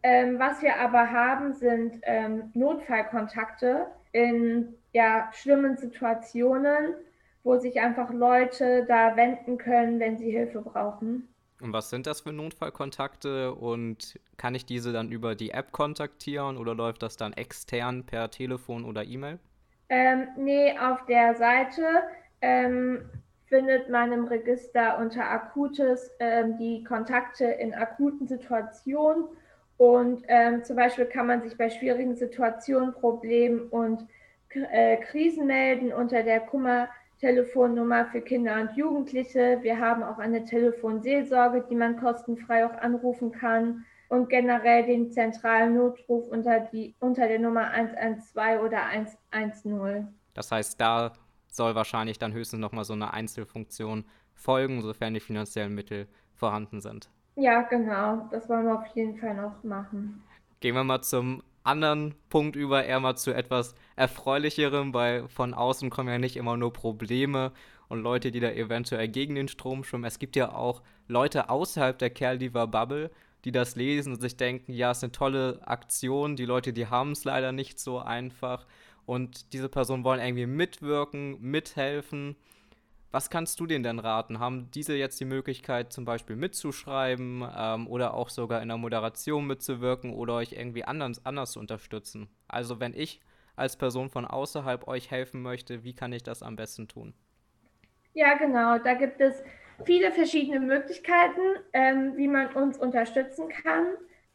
Ähm, 0.03 0.37
was 0.39 0.61
wir 0.61 0.75
aber 0.75 1.09
haben, 1.09 1.53
sind 1.53 2.01
ähm, 2.01 2.51
Notfallkontakte 2.53 3.87
in 4.11 4.75
ja, 4.91 5.29
schlimmen 5.31 5.77
Situationen, 5.77 6.95
wo 7.45 7.57
sich 7.57 7.79
einfach 7.79 8.11
Leute 8.11 8.83
da 8.89 9.15
wenden 9.15 9.57
können, 9.57 10.01
wenn 10.01 10.17
sie 10.17 10.31
Hilfe 10.31 10.59
brauchen. 10.59 11.30
Und 11.61 11.73
was 11.73 11.89
sind 11.89 12.07
das 12.07 12.21
für 12.21 12.33
Notfallkontakte 12.33 13.53
und 13.53 14.19
kann 14.37 14.55
ich 14.55 14.65
diese 14.65 14.91
dann 14.91 15.11
über 15.11 15.35
die 15.35 15.51
App 15.51 15.71
kontaktieren 15.71 16.57
oder 16.57 16.73
läuft 16.73 17.03
das 17.03 17.17
dann 17.17 17.33
extern 17.33 18.05
per 18.05 18.31
Telefon 18.31 18.85
oder 18.85 19.03
E-Mail? 19.03 19.39
Ähm, 19.89 20.27
nee, 20.37 20.77
auf 20.79 21.05
der 21.05 21.35
Seite 21.35 21.83
ähm, 22.41 23.09
findet 23.45 23.89
man 23.89 24.13
im 24.13 24.25
Register 24.25 24.97
unter 24.97 25.29
Akutes 25.29 26.09
ähm, 26.19 26.57
die 26.57 26.83
Kontakte 26.83 27.45
in 27.45 27.73
akuten 27.73 28.27
Situationen. 28.27 29.25
Und 29.77 30.23
ähm, 30.27 30.63
zum 30.63 30.77
Beispiel 30.77 31.05
kann 31.05 31.27
man 31.27 31.41
sich 31.41 31.57
bei 31.57 31.69
schwierigen 31.69 32.15
Situationen, 32.15 32.93
Problemen 32.93 33.67
und 33.69 34.07
äh, 34.53 34.97
Krisen 34.97 35.47
melden 35.47 35.91
unter 35.91 36.23
der 36.23 36.39
Kummer 36.39 36.87
Telefonnummer 37.21 38.07
für 38.07 38.19
Kinder 38.19 38.59
und 38.59 38.75
Jugendliche. 38.75 39.59
Wir 39.61 39.79
haben 39.79 40.01
auch 40.01 40.17
eine 40.17 40.43
Telefonseelsorge, 40.43 41.65
die 41.69 41.75
man 41.75 41.97
kostenfrei 41.97 42.65
auch 42.65 42.73
anrufen 42.81 43.31
kann 43.31 43.85
und 44.09 44.27
generell 44.27 44.87
den 44.87 45.11
zentralen 45.11 45.75
Notruf 45.75 46.27
unter, 46.27 46.59
die, 46.59 46.95
unter 46.99 47.27
der 47.27 47.39
Nummer 47.39 47.69
112 47.69 48.61
oder 48.63 48.85
110. 48.87 50.07
Das 50.33 50.51
heißt, 50.51 50.81
da 50.81 51.13
soll 51.47 51.75
wahrscheinlich 51.75 52.17
dann 52.17 52.33
höchstens 52.33 52.59
nochmal 52.59 52.85
so 52.85 52.93
eine 52.93 53.13
Einzelfunktion 53.13 54.05
folgen, 54.33 54.81
sofern 54.81 55.13
die 55.13 55.19
finanziellen 55.19 55.75
Mittel 55.75 56.07
vorhanden 56.33 56.81
sind. 56.81 57.11
Ja, 57.35 57.61
genau. 57.61 58.27
Das 58.31 58.49
wollen 58.49 58.65
wir 58.65 58.79
auf 58.79 58.87
jeden 58.95 59.17
Fall 59.17 59.35
noch 59.35 59.63
machen. 59.63 60.23
Gehen 60.59 60.73
wir 60.73 60.83
mal 60.83 61.01
zum 61.01 61.43
anderen 61.63 62.15
Punkt 62.29 62.55
über, 62.55 62.83
eher 62.85 62.99
mal 62.99 63.15
zu 63.15 63.33
etwas 63.33 63.75
Erfreulicherem, 63.95 64.93
weil 64.93 65.27
von 65.27 65.53
außen 65.53 65.89
kommen 65.89 66.09
ja 66.09 66.17
nicht 66.17 66.37
immer 66.37 66.57
nur 66.57 66.73
Probleme 66.73 67.51
und 67.87 68.01
Leute, 68.01 68.31
die 68.31 68.39
da 68.39 68.51
eventuell 68.51 69.07
gegen 69.07 69.35
den 69.35 69.47
Strom 69.47 69.83
schwimmen. 69.83 70.05
Es 70.05 70.19
gibt 70.19 70.35
ja 70.35 70.53
auch 70.53 70.81
Leute 71.07 71.49
außerhalb 71.49 71.97
der 71.97 72.09
Kerldiver 72.09 72.67
Bubble, 72.67 73.11
die 73.43 73.51
das 73.51 73.75
lesen 73.75 74.13
und 74.13 74.21
sich 74.21 74.37
denken, 74.37 74.73
ja, 74.73 74.91
es 74.91 74.97
ist 74.99 75.03
eine 75.03 75.11
tolle 75.11 75.59
Aktion, 75.65 76.35
die 76.35 76.45
Leute, 76.45 76.73
die 76.73 76.87
haben 76.87 77.11
es 77.11 77.23
leider 77.23 77.51
nicht 77.51 77.79
so 77.79 77.99
einfach 77.99 78.65
und 79.05 79.51
diese 79.53 79.69
Personen 79.69 80.03
wollen 80.03 80.21
irgendwie 80.21 80.45
mitwirken, 80.45 81.39
mithelfen. 81.41 82.35
Was 83.11 83.29
kannst 83.29 83.59
du 83.59 83.65
denen 83.67 83.83
denn 83.83 83.99
raten? 83.99 84.39
Haben 84.39 84.71
diese 84.71 84.95
jetzt 84.95 85.19
die 85.19 85.25
Möglichkeit, 85.25 85.91
zum 85.93 86.05
Beispiel 86.05 86.35
mitzuschreiben 86.35 87.45
ähm, 87.55 87.87
oder 87.87 88.13
auch 88.13 88.29
sogar 88.29 88.61
in 88.61 88.69
der 88.69 88.77
Moderation 88.77 89.45
mitzuwirken 89.47 90.13
oder 90.13 90.35
euch 90.35 90.53
irgendwie 90.53 90.83
anders, 90.85 91.25
anders 91.25 91.51
zu 91.53 91.59
unterstützen? 91.59 92.29
Also 92.47 92.79
wenn 92.79 92.93
ich 92.93 93.19
als 93.55 93.77
Person 93.77 94.09
von 94.09 94.25
außerhalb 94.25 94.87
euch 94.87 95.11
helfen 95.11 95.41
möchte, 95.41 95.83
wie 95.83 95.93
kann 95.93 96.13
ich 96.13 96.23
das 96.23 96.41
am 96.41 96.55
besten 96.55 96.87
tun? 96.87 97.13
Ja, 98.13 98.35
genau. 98.35 98.77
Da 98.79 98.93
gibt 98.93 99.21
es 99.21 99.43
viele 99.85 100.11
verschiedene 100.11 100.59
Möglichkeiten, 100.59 101.41
ähm, 101.73 102.13
wie 102.17 102.27
man 102.27 102.47
uns 102.53 102.77
unterstützen 102.77 103.49
kann. 103.49 103.87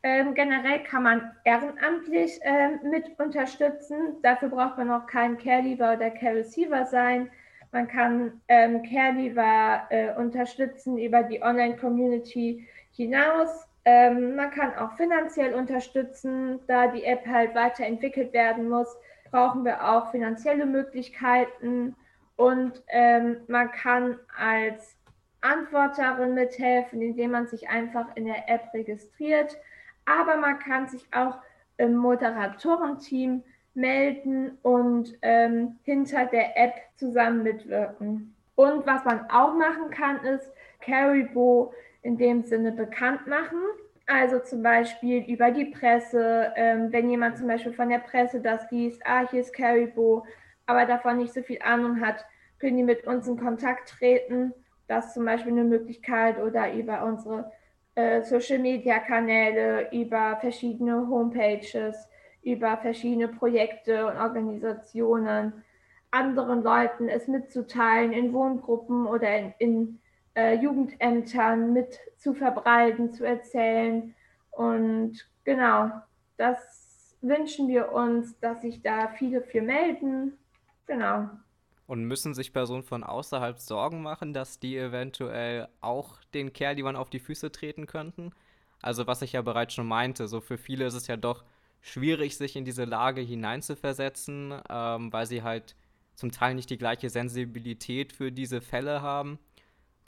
Ähm, 0.02 0.34
generell 0.34 0.82
kann 0.84 1.02
man 1.02 1.32
ehrenamtlich 1.44 2.38
ähm, 2.42 2.80
mit 2.90 3.18
unterstützen. 3.18 4.16
Dafür 4.22 4.48
braucht 4.50 4.78
man 4.78 4.90
auch 4.90 5.06
kein 5.06 5.36
Care-Leaver 5.38 5.94
oder 5.94 6.10
Care-Receiver 6.10 6.86
sein. 6.86 7.30
Man 7.76 7.88
kann 7.88 8.40
ähm, 8.48 8.82
Care-Leaver 8.84 9.86
äh, 9.90 10.14
unterstützen 10.14 10.96
über 10.96 11.22
die 11.24 11.42
Online-Community 11.42 12.66
hinaus. 12.92 13.68
Ähm, 13.84 14.34
man 14.34 14.50
kann 14.50 14.74
auch 14.76 14.96
finanziell 14.96 15.52
unterstützen, 15.52 16.58
da 16.68 16.86
die 16.86 17.04
App 17.04 17.26
halt 17.26 17.54
weiterentwickelt 17.54 18.32
werden 18.32 18.70
muss, 18.70 18.88
brauchen 19.30 19.66
wir 19.66 19.86
auch 19.86 20.10
finanzielle 20.10 20.64
Möglichkeiten. 20.64 21.94
Und 22.36 22.82
ähm, 22.88 23.42
man 23.46 23.70
kann 23.72 24.18
als 24.34 24.96
Antworterin 25.42 26.32
mithelfen, 26.32 27.02
indem 27.02 27.32
man 27.32 27.46
sich 27.46 27.68
einfach 27.68 28.06
in 28.16 28.24
der 28.24 28.48
App 28.48 28.72
registriert, 28.72 29.54
aber 30.06 30.38
man 30.38 30.58
kann 30.60 30.88
sich 30.88 31.06
auch 31.12 31.36
im 31.76 31.94
Moderatorenteam 31.94 33.42
melden 33.76 34.58
und 34.62 35.16
ähm, 35.22 35.78
hinter 35.84 36.26
der 36.26 36.58
App 36.58 36.74
zusammen 36.96 37.42
mitwirken. 37.42 38.34
Und 38.54 38.86
was 38.86 39.04
man 39.04 39.30
auch 39.30 39.54
machen 39.54 39.90
kann, 39.90 40.24
ist 40.24 40.50
Caribou 40.80 41.72
in 42.02 42.16
dem 42.16 42.42
Sinne 42.42 42.72
bekannt 42.72 43.26
machen. 43.26 43.58
Also 44.06 44.38
zum 44.38 44.62
Beispiel 44.62 45.24
über 45.24 45.50
die 45.50 45.66
Presse, 45.66 46.52
ähm, 46.56 46.92
wenn 46.92 47.10
jemand 47.10 47.38
zum 47.38 47.48
Beispiel 47.48 47.72
von 47.72 47.88
der 47.88 47.98
Presse 47.98 48.40
das 48.40 48.70
liest, 48.70 49.02
ah, 49.04 49.28
hier 49.30 49.40
ist 49.40 49.52
Caribou, 49.52 50.22
aber 50.66 50.86
davon 50.86 51.18
nicht 51.18 51.34
so 51.34 51.42
viel 51.42 51.58
Ahnung 51.62 52.00
hat, 52.00 52.24
können 52.58 52.76
die 52.76 52.82
mit 52.82 53.06
uns 53.06 53.26
in 53.26 53.36
Kontakt 53.36 53.88
treten. 53.88 54.54
Das 54.86 55.06
ist 55.06 55.14
zum 55.14 55.24
Beispiel 55.24 55.52
eine 55.52 55.64
Möglichkeit 55.64 56.38
oder 56.38 56.72
über 56.72 57.04
unsere 57.04 57.50
äh, 57.96 58.22
Social-Media-Kanäle, 58.22 59.90
über 59.92 60.36
verschiedene 60.40 61.08
Homepages 61.08 62.08
über 62.46 62.76
verschiedene 62.76 63.26
Projekte 63.26 64.06
und 64.06 64.16
Organisationen 64.16 65.52
anderen 66.12 66.62
Leuten 66.62 67.08
es 67.08 67.26
mitzuteilen, 67.26 68.12
in 68.12 68.32
Wohngruppen 68.32 69.06
oder 69.06 69.36
in, 69.36 69.54
in 69.58 70.00
äh, 70.36 70.54
Jugendämtern 70.54 71.72
mit 71.72 71.98
zu 72.16 72.34
verbreiten, 72.34 73.12
zu 73.12 73.24
erzählen. 73.24 74.14
Und 74.52 75.28
genau, 75.44 75.90
das 76.36 77.16
wünschen 77.20 77.66
wir 77.66 77.92
uns, 77.92 78.38
dass 78.38 78.62
sich 78.62 78.80
da 78.80 79.08
viele 79.08 79.42
für 79.42 79.60
melden. 79.60 80.38
Genau. 80.86 81.28
Und 81.88 82.04
müssen 82.04 82.32
sich 82.32 82.52
Personen 82.52 82.84
von 82.84 83.02
außerhalb 83.02 83.58
Sorgen 83.58 84.02
machen, 84.02 84.32
dass 84.32 84.60
die 84.60 84.76
eventuell 84.76 85.68
auch 85.80 86.22
den 86.32 86.52
Kerl, 86.52 86.76
die 86.76 86.84
man 86.84 86.96
auf 86.96 87.10
die 87.10 87.20
Füße 87.20 87.50
treten 87.50 87.86
könnten? 87.86 88.30
Also 88.82 89.06
was 89.08 89.22
ich 89.22 89.32
ja 89.32 89.42
bereits 89.42 89.74
schon 89.74 89.86
meinte, 89.86 90.28
so 90.28 90.40
für 90.40 90.58
viele 90.58 90.84
ist 90.86 90.94
es 90.94 91.08
ja 91.08 91.16
doch 91.16 91.44
schwierig, 91.86 92.36
sich 92.36 92.56
in 92.56 92.64
diese 92.64 92.84
Lage 92.84 93.20
hineinzuversetzen, 93.20 94.54
ähm, 94.68 95.12
weil 95.12 95.26
sie 95.26 95.42
halt 95.42 95.76
zum 96.14 96.32
Teil 96.32 96.54
nicht 96.54 96.70
die 96.70 96.78
gleiche 96.78 97.10
Sensibilität 97.10 98.12
für 98.12 98.32
diese 98.32 98.60
Fälle 98.60 99.02
haben. 99.02 99.38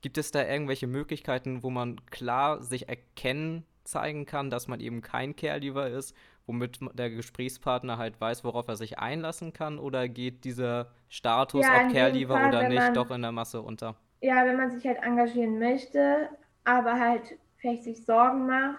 Gibt 0.01 0.19
es 0.19 0.31
da 0.31 0.45
irgendwelche 0.45 0.87
Möglichkeiten, 0.87 1.62
wo 1.62 1.71
man 1.71 2.05
klar 2.07 2.62
sich 2.62 2.88
erkennen 2.88 3.64
zeigen 3.85 4.27
kann, 4.27 4.51
dass 4.51 4.69
man 4.69 4.81
eben 4.81 5.03
kein 5.03 5.37
Caregiver 5.37 5.88
ist, 5.88 6.14
womit 6.47 6.81
der 6.95 7.11
Gesprächspartner 7.11 7.97
halt 7.97 8.21
weiß, 8.21 8.45
worauf 8.45 8.67
er 8.69 8.77
sich 8.77 8.99
einlassen 8.99 9.53
kann? 9.53 9.79
Oder 9.79 10.09
geht 10.09 10.45
dieser 10.45 10.91
Status, 11.09 11.64
ja, 11.64 11.87
ob 11.87 11.93
Caregiver 11.93 12.35
Fall, 12.35 12.49
oder 12.49 12.69
nicht, 12.69 12.79
man, 12.79 12.95
doch 12.95 13.11
in 13.11 13.23
der 13.23 13.33
Masse 13.33 13.62
unter? 13.62 13.97
Ja, 14.21 14.45
wenn 14.45 14.57
man 14.57 14.71
sich 14.71 14.85
halt 14.87 14.99
engagieren 15.03 15.59
möchte, 15.59 16.29
aber 16.64 16.99
halt 16.99 17.38
vielleicht 17.57 17.85
sich 17.85 18.05
Sorgen 18.05 18.47
macht, 18.47 18.79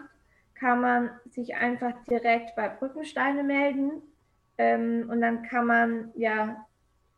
kann 0.60 0.82
man 0.82 1.10
sich 1.30 1.56
einfach 1.56 1.94
direkt 2.10 2.56
bei 2.56 2.68
Brückensteine 2.68 3.44
melden 3.44 4.02
ähm, 4.58 5.10
und 5.10 5.22
dann 5.22 5.44
kann 5.44 5.66
man 5.66 6.12
ja 6.16 6.66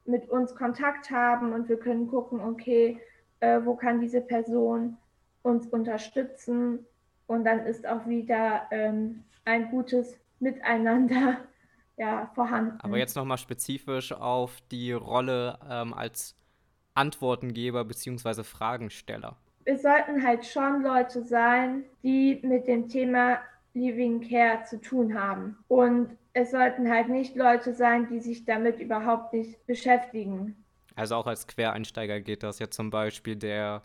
mit 0.05 0.29
uns 0.29 0.55
Kontakt 0.55 1.09
haben 1.09 1.53
und 1.53 1.69
wir 1.69 1.77
können 1.77 2.07
gucken, 2.07 2.39
okay, 2.39 2.99
äh, 3.39 3.59
wo 3.63 3.75
kann 3.75 3.99
diese 3.99 4.21
Person 4.21 4.97
uns 5.41 5.67
unterstützen 5.67 6.85
und 7.27 7.43
dann 7.45 7.65
ist 7.65 7.87
auch 7.87 8.05
wieder 8.07 8.67
ähm, 8.71 9.23
ein 9.45 9.69
gutes 9.71 10.17
Miteinander 10.39 11.37
ja, 11.97 12.31
vorhanden. 12.35 12.79
Aber 12.81 12.97
jetzt 12.97 13.15
nochmal 13.15 13.37
spezifisch 13.37 14.11
auf 14.11 14.59
die 14.71 14.91
Rolle 14.91 15.57
ähm, 15.67 15.93
als 15.93 16.35
Antwortengeber 16.93 17.85
bzw. 17.85 18.43
Fragensteller 18.43 19.37
es 19.65 19.81
sollten 19.81 20.25
halt 20.25 20.45
schon 20.45 20.83
Leute 20.83 21.23
sein, 21.23 21.83
die 22.03 22.39
mit 22.43 22.67
dem 22.67 22.87
Thema 22.87 23.39
Living 23.73 24.27
Care 24.27 24.63
zu 24.63 24.79
tun 24.81 25.13
haben. 25.13 25.57
Und 25.67 26.17
es 26.33 26.51
sollten 26.51 26.89
halt 26.89 27.09
nicht 27.09 27.35
Leute 27.35 27.73
sein, 27.73 28.07
die 28.07 28.19
sich 28.19 28.45
damit 28.45 28.79
überhaupt 28.79 29.33
nicht 29.33 29.65
beschäftigen. 29.65 30.55
Also 30.95 31.15
auch 31.15 31.27
als 31.27 31.47
Quereinsteiger 31.47 32.19
geht 32.21 32.43
das 32.43 32.59
ja 32.59 32.69
zum 32.69 32.89
Beispiel 32.89 33.35
der 33.35 33.81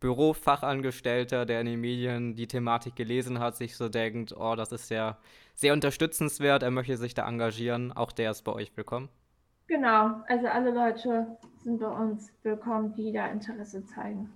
Bürofachangestellter, 0.00 1.46
der 1.46 1.60
in 1.60 1.66
den 1.66 1.80
Medien 1.80 2.34
die 2.34 2.46
Thematik 2.46 2.96
gelesen 2.96 3.38
hat, 3.38 3.56
sich 3.56 3.76
so 3.76 3.88
denkt, 3.88 4.34
oh, 4.36 4.54
das 4.54 4.72
ist 4.72 4.90
ja 4.90 5.18
sehr 5.54 5.72
unterstützenswert, 5.72 6.62
er 6.62 6.70
möchte 6.70 6.96
sich 6.96 7.14
da 7.14 7.26
engagieren. 7.26 7.92
Auch 7.92 8.12
der 8.12 8.30
ist 8.30 8.42
bei 8.42 8.52
euch 8.52 8.76
willkommen. 8.76 9.08
Genau, 9.68 10.22
also 10.28 10.46
alle 10.46 10.70
Leute 10.70 11.26
sind 11.64 11.80
bei 11.80 11.88
uns 11.88 12.30
willkommen, 12.42 12.94
die 12.94 13.12
da 13.12 13.26
Interesse 13.26 13.84
zeigen. 13.86 14.30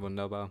Wunderbar. 0.00 0.50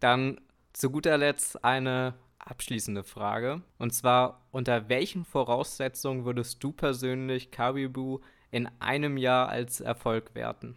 Dann 0.00 0.40
zu 0.72 0.90
guter 0.90 1.18
Letzt 1.18 1.64
eine 1.64 2.14
abschließende 2.38 3.04
Frage. 3.04 3.62
Und 3.78 3.94
zwar, 3.94 4.40
unter 4.50 4.88
welchen 4.88 5.24
Voraussetzungen 5.24 6.24
würdest 6.24 6.62
du 6.62 6.72
persönlich 6.72 7.50
Caribou 7.50 8.20
in 8.50 8.68
einem 8.80 9.16
Jahr 9.16 9.48
als 9.48 9.80
Erfolg 9.80 10.34
werten? 10.34 10.76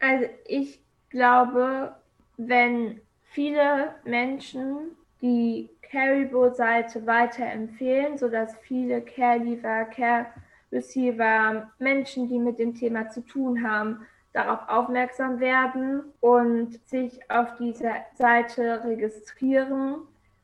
Also 0.00 0.26
ich 0.46 0.80
glaube, 1.10 1.94
wenn 2.36 3.00
viele 3.22 3.94
Menschen 4.04 4.96
die 5.22 5.70
Caribou-Seite 5.82 7.06
weiterempfehlen, 7.06 8.18
sodass 8.18 8.56
viele 8.62 9.00
Care-Leaver, 9.00 9.84
Care-Receiver, 9.86 11.70
Menschen, 11.78 12.28
die 12.28 12.38
mit 12.38 12.58
dem 12.58 12.74
Thema 12.74 13.08
zu 13.08 13.20
tun 13.22 13.66
haben, 13.66 14.04
darauf 14.34 14.68
aufmerksam 14.68 15.40
werden 15.40 16.02
und 16.20 16.86
sich 16.88 17.18
auf 17.30 17.54
dieser 17.56 17.94
Seite 18.14 18.82
registrieren, 18.84 20.02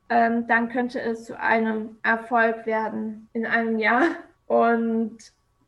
ähm, 0.08 0.46
dann 0.46 0.68
könnte 0.70 1.00
es 1.00 1.24
zu 1.24 1.38
einem 1.38 1.96
Erfolg 2.02 2.64
werden 2.66 3.28
in 3.32 3.44
einem 3.44 3.78
Jahr. 3.78 4.04
Und 4.46 5.18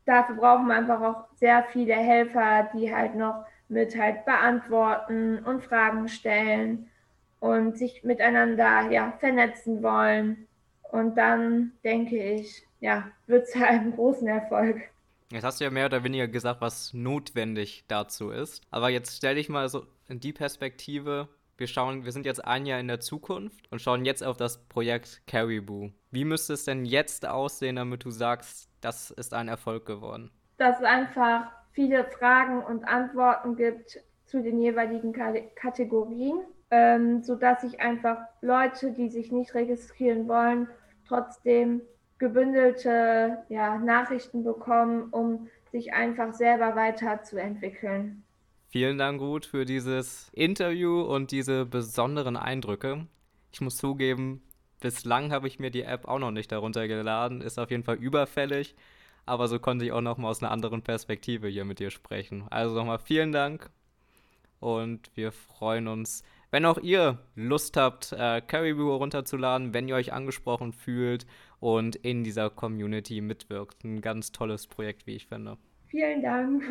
dafür 0.05 0.35
brauchen 0.35 0.67
wir 0.67 0.75
einfach 0.75 1.01
auch 1.01 1.25
sehr 1.35 1.63
viele 1.71 1.93
Helfer, 1.93 2.69
die 2.73 2.93
halt 2.93 3.15
noch 3.15 3.45
mit 3.67 3.97
halt 3.97 4.25
beantworten 4.25 5.39
und 5.39 5.63
Fragen 5.63 6.07
stellen 6.07 6.89
und 7.41 7.77
sich 7.77 8.03
miteinander 8.05 8.89
ja, 8.89 9.13
vernetzen 9.19 9.83
wollen. 9.83 10.47
Und 10.91 11.17
dann 11.17 11.73
denke 11.83 12.17
ich, 12.17 12.65
ja, 12.79 13.03
wird 13.27 13.47
es 13.47 13.55
einen 13.61 13.93
großen 13.93 14.27
Erfolg. 14.27 14.92
Jetzt 15.33 15.45
hast 15.45 15.59
du 15.59 15.63
ja 15.63 15.71
mehr 15.71 15.87
oder 15.87 16.03
weniger 16.03 16.27
gesagt, 16.27 16.61
was 16.61 16.93
notwendig 16.93 17.85
dazu 17.87 18.29
ist. 18.29 18.61
Aber 18.69 18.89
jetzt 18.89 19.17
stell 19.17 19.33
dich 19.33 19.49
mal 19.49 19.67
so 19.67 19.87
in 20.07 20.19
die 20.19 20.31
Perspektive. 20.31 21.27
Wir 21.57 21.65
schauen, 21.65 22.05
wir 22.05 22.11
sind 22.11 22.27
jetzt 22.27 22.45
ein 22.45 22.67
Jahr 22.67 22.79
in 22.79 22.87
der 22.87 22.99
Zukunft 22.99 23.71
und 23.71 23.81
schauen 23.81 24.05
jetzt 24.05 24.23
auf 24.23 24.37
das 24.37 24.63
Projekt 24.65 25.23
Caribou. 25.25 25.89
Wie 26.11 26.23
müsste 26.23 26.53
es 26.53 26.65
denn 26.65 26.85
jetzt 26.85 27.27
aussehen, 27.27 27.77
damit 27.77 28.05
du 28.05 28.11
sagst, 28.11 28.69
das 28.81 29.09
ist 29.09 29.33
ein 29.33 29.47
Erfolg 29.47 29.87
geworden? 29.87 30.29
Dass 30.57 30.77
es 30.77 30.85
einfach 30.85 31.51
viele 31.71 32.05
Fragen 32.05 32.63
und 32.63 32.83
Antworten 32.83 33.55
gibt 33.55 33.99
zu 34.25 34.43
den 34.43 34.61
jeweiligen 34.61 35.13
Kategorien. 35.55 36.41
ähm, 36.69 37.21
sodass 37.21 37.61
sich 37.61 37.79
einfach 37.79 38.17
Leute, 38.41 38.93
die 38.93 39.09
sich 39.09 39.31
nicht 39.31 39.53
registrieren 39.53 40.27
wollen, 40.27 40.67
trotzdem 41.07 41.81
gebündelte 42.23 43.43
ja, 43.49 43.77
Nachrichten 43.77 44.45
bekommen, 44.45 45.09
um 45.11 45.49
sich 45.73 45.91
einfach 45.91 46.33
selber 46.33 46.73
weiterzuentwickeln. 46.73 48.23
Vielen 48.69 48.97
Dank, 48.97 49.19
Ruth, 49.19 49.45
für 49.45 49.65
dieses 49.65 50.29
Interview 50.31 51.01
und 51.01 51.31
diese 51.31 51.65
besonderen 51.65 52.37
Eindrücke. 52.37 53.07
Ich 53.51 53.59
muss 53.59 53.75
zugeben, 53.75 54.41
bislang 54.79 55.33
habe 55.33 55.47
ich 55.47 55.59
mir 55.59 55.69
die 55.69 55.83
App 55.83 56.07
auch 56.07 56.17
noch 56.17 56.31
nicht 56.31 56.49
darunter 56.53 56.87
geladen. 56.87 57.41
Ist 57.41 57.59
auf 57.59 57.69
jeden 57.69 57.83
Fall 57.83 57.97
überfällig, 57.97 58.73
aber 59.25 59.49
so 59.49 59.59
konnte 59.59 59.83
ich 59.83 59.91
auch 59.91 59.99
noch 59.99 60.17
mal 60.17 60.29
aus 60.29 60.41
einer 60.41 60.51
anderen 60.51 60.81
Perspektive 60.81 61.49
hier 61.49 61.65
mit 61.65 61.79
dir 61.79 61.91
sprechen. 61.91 62.45
Also 62.49 62.73
nochmal 62.73 62.99
vielen 62.99 63.33
Dank 63.33 63.69
und 64.61 65.11
wir 65.15 65.33
freuen 65.33 65.89
uns, 65.89 66.23
wenn 66.53 66.65
auch 66.65 66.77
ihr 66.77 67.17
Lust 67.35 67.77
habt, 67.77 68.11
äh, 68.11 68.39
Caribou 68.39 68.95
runterzuladen, 68.95 69.73
wenn 69.73 69.87
ihr 69.87 69.95
euch 69.95 70.13
angesprochen 70.13 70.71
fühlt 70.71 71.25
und 71.59 71.95
in 71.95 72.23
dieser 72.23 72.51
Community 72.51 73.21
mitwirkt. 73.21 73.83
Ein 73.83 74.01
ganz 74.01 74.31
tolles 74.31 74.67
Projekt, 74.67 75.07
wie 75.07 75.15
ich 75.15 75.25
finde. 75.25 75.57
Vielen 75.87 76.21
Dank. 76.21 76.63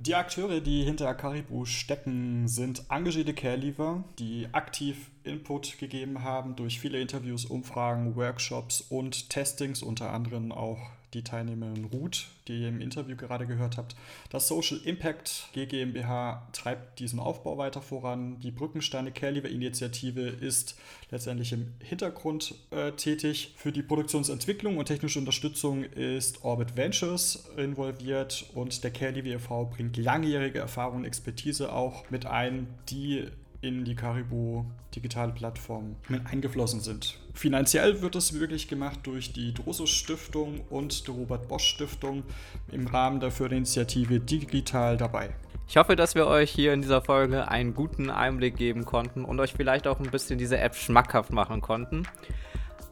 Die 0.00 0.14
Akteure, 0.14 0.60
die 0.60 0.84
hinter 0.84 1.12
Caribou 1.12 1.64
stecken, 1.64 2.46
sind 2.46 2.84
engagierte 2.88 3.34
Careliever, 3.34 4.04
die 4.20 4.46
aktiv 4.52 5.10
Input 5.24 5.76
gegeben 5.78 6.22
haben 6.22 6.54
durch 6.54 6.78
viele 6.78 7.00
Interviews, 7.00 7.44
Umfragen, 7.44 8.14
Workshops 8.14 8.80
und 8.80 9.28
Testings, 9.28 9.82
unter 9.82 10.12
anderem 10.12 10.52
auch 10.52 10.78
die 11.14 11.24
Teilnehmerin 11.24 11.86
Ruth, 11.86 12.26
die 12.48 12.62
ihr 12.62 12.68
im 12.68 12.80
Interview 12.80 13.16
gerade 13.16 13.46
gehört 13.46 13.76
habt. 13.76 13.96
Das 14.30 14.48
Social 14.48 14.78
Impact 14.84 15.48
GmbH 15.52 16.46
treibt 16.52 16.98
diesen 16.98 17.18
Aufbau 17.18 17.56
weiter 17.56 17.80
voran. 17.80 18.38
Die 18.40 18.50
Brückensteine 18.50 19.10
Careliver 19.10 19.48
Initiative 19.48 20.20
ist 20.20 20.76
letztendlich 21.10 21.52
im 21.52 21.72
Hintergrund 21.82 22.54
äh, 22.70 22.92
tätig. 22.92 23.54
Für 23.56 23.72
die 23.72 23.82
Produktionsentwicklung 23.82 24.76
und 24.76 24.86
technische 24.86 25.18
Unterstützung 25.18 25.84
ist 25.84 26.44
Orbit 26.44 26.76
Ventures 26.76 27.48
involviert 27.56 28.44
und 28.54 28.84
der 28.84 28.90
Careliver 28.90 29.28
e.V. 29.28 29.64
bringt 29.64 29.87
langjährige 29.96 30.58
Erfahrung 30.58 30.98
und 30.98 31.04
Expertise 31.04 31.72
auch 31.72 32.08
mit 32.10 32.26
ein, 32.26 32.66
die 32.88 33.26
in 33.60 33.84
die 33.84 33.96
Caribou 33.96 34.64
digitale 34.94 35.32
Plattform 35.32 35.96
mit 36.08 36.24
eingeflossen 36.26 36.80
sind. 36.80 37.18
Finanziell 37.34 38.02
wird 38.02 38.14
es 38.14 38.38
wirklich 38.38 38.68
gemacht 38.68 39.00
durch 39.02 39.32
die 39.32 39.52
Drusus 39.52 39.90
Stiftung 39.90 40.60
und 40.70 41.06
die 41.06 41.10
Robert 41.10 41.48
Bosch 41.48 41.64
Stiftung 41.64 42.22
im 42.70 42.86
Rahmen 42.86 43.20
der 43.20 43.30
Förderinitiative 43.30 44.20
Digital 44.20 44.96
dabei. 44.96 45.30
Ich 45.68 45.76
hoffe, 45.76 45.96
dass 45.96 46.14
wir 46.14 46.26
euch 46.26 46.50
hier 46.50 46.72
in 46.72 46.80
dieser 46.80 47.02
Folge 47.02 47.48
einen 47.48 47.74
guten 47.74 48.10
Einblick 48.10 48.56
geben 48.56 48.84
konnten 48.84 49.24
und 49.24 49.38
euch 49.38 49.52
vielleicht 49.52 49.86
auch 49.86 50.00
ein 50.00 50.10
bisschen 50.10 50.38
diese 50.38 50.58
App 50.58 50.74
schmackhaft 50.74 51.32
machen 51.32 51.60
konnten. 51.60 52.04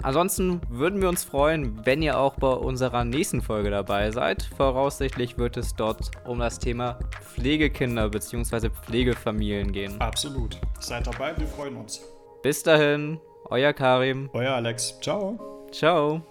Ansonsten 0.02 0.60
würden 0.68 1.00
wir 1.00 1.08
uns 1.08 1.24
freuen, 1.24 1.84
wenn 1.84 2.02
ihr 2.02 2.18
auch 2.18 2.34
bei 2.34 2.52
unserer 2.52 3.04
nächsten 3.04 3.40
Folge 3.42 3.70
dabei 3.70 4.10
seid. 4.10 4.42
Voraussichtlich 4.56 5.38
wird 5.38 5.56
es 5.56 5.74
dort 5.74 6.10
um 6.24 6.38
das 6.38 6.58
Thema 6.58 6.98
Pflegekinder 7.22 8.08
bzw. 8.08 8.70
Pflegefamilien 8.70 9.72
gehen. 9.72 10.00
Absolut. 10.00 10.58
Seid 10.80 11.06
dabei, 11.06 11.36
wir 11.36 11.46
freuen 11.46 11.76
uns. 11.76 12.02
Bis 12.42 12.62
dahin, 12.62 13.20
euer 13.50 13.72
Karim. 13.72 14.30
Euer 14.32 14.52
Alex. 14.52 14.98
Ciao. 15.00 15.66
Ciao. 15.72 16.22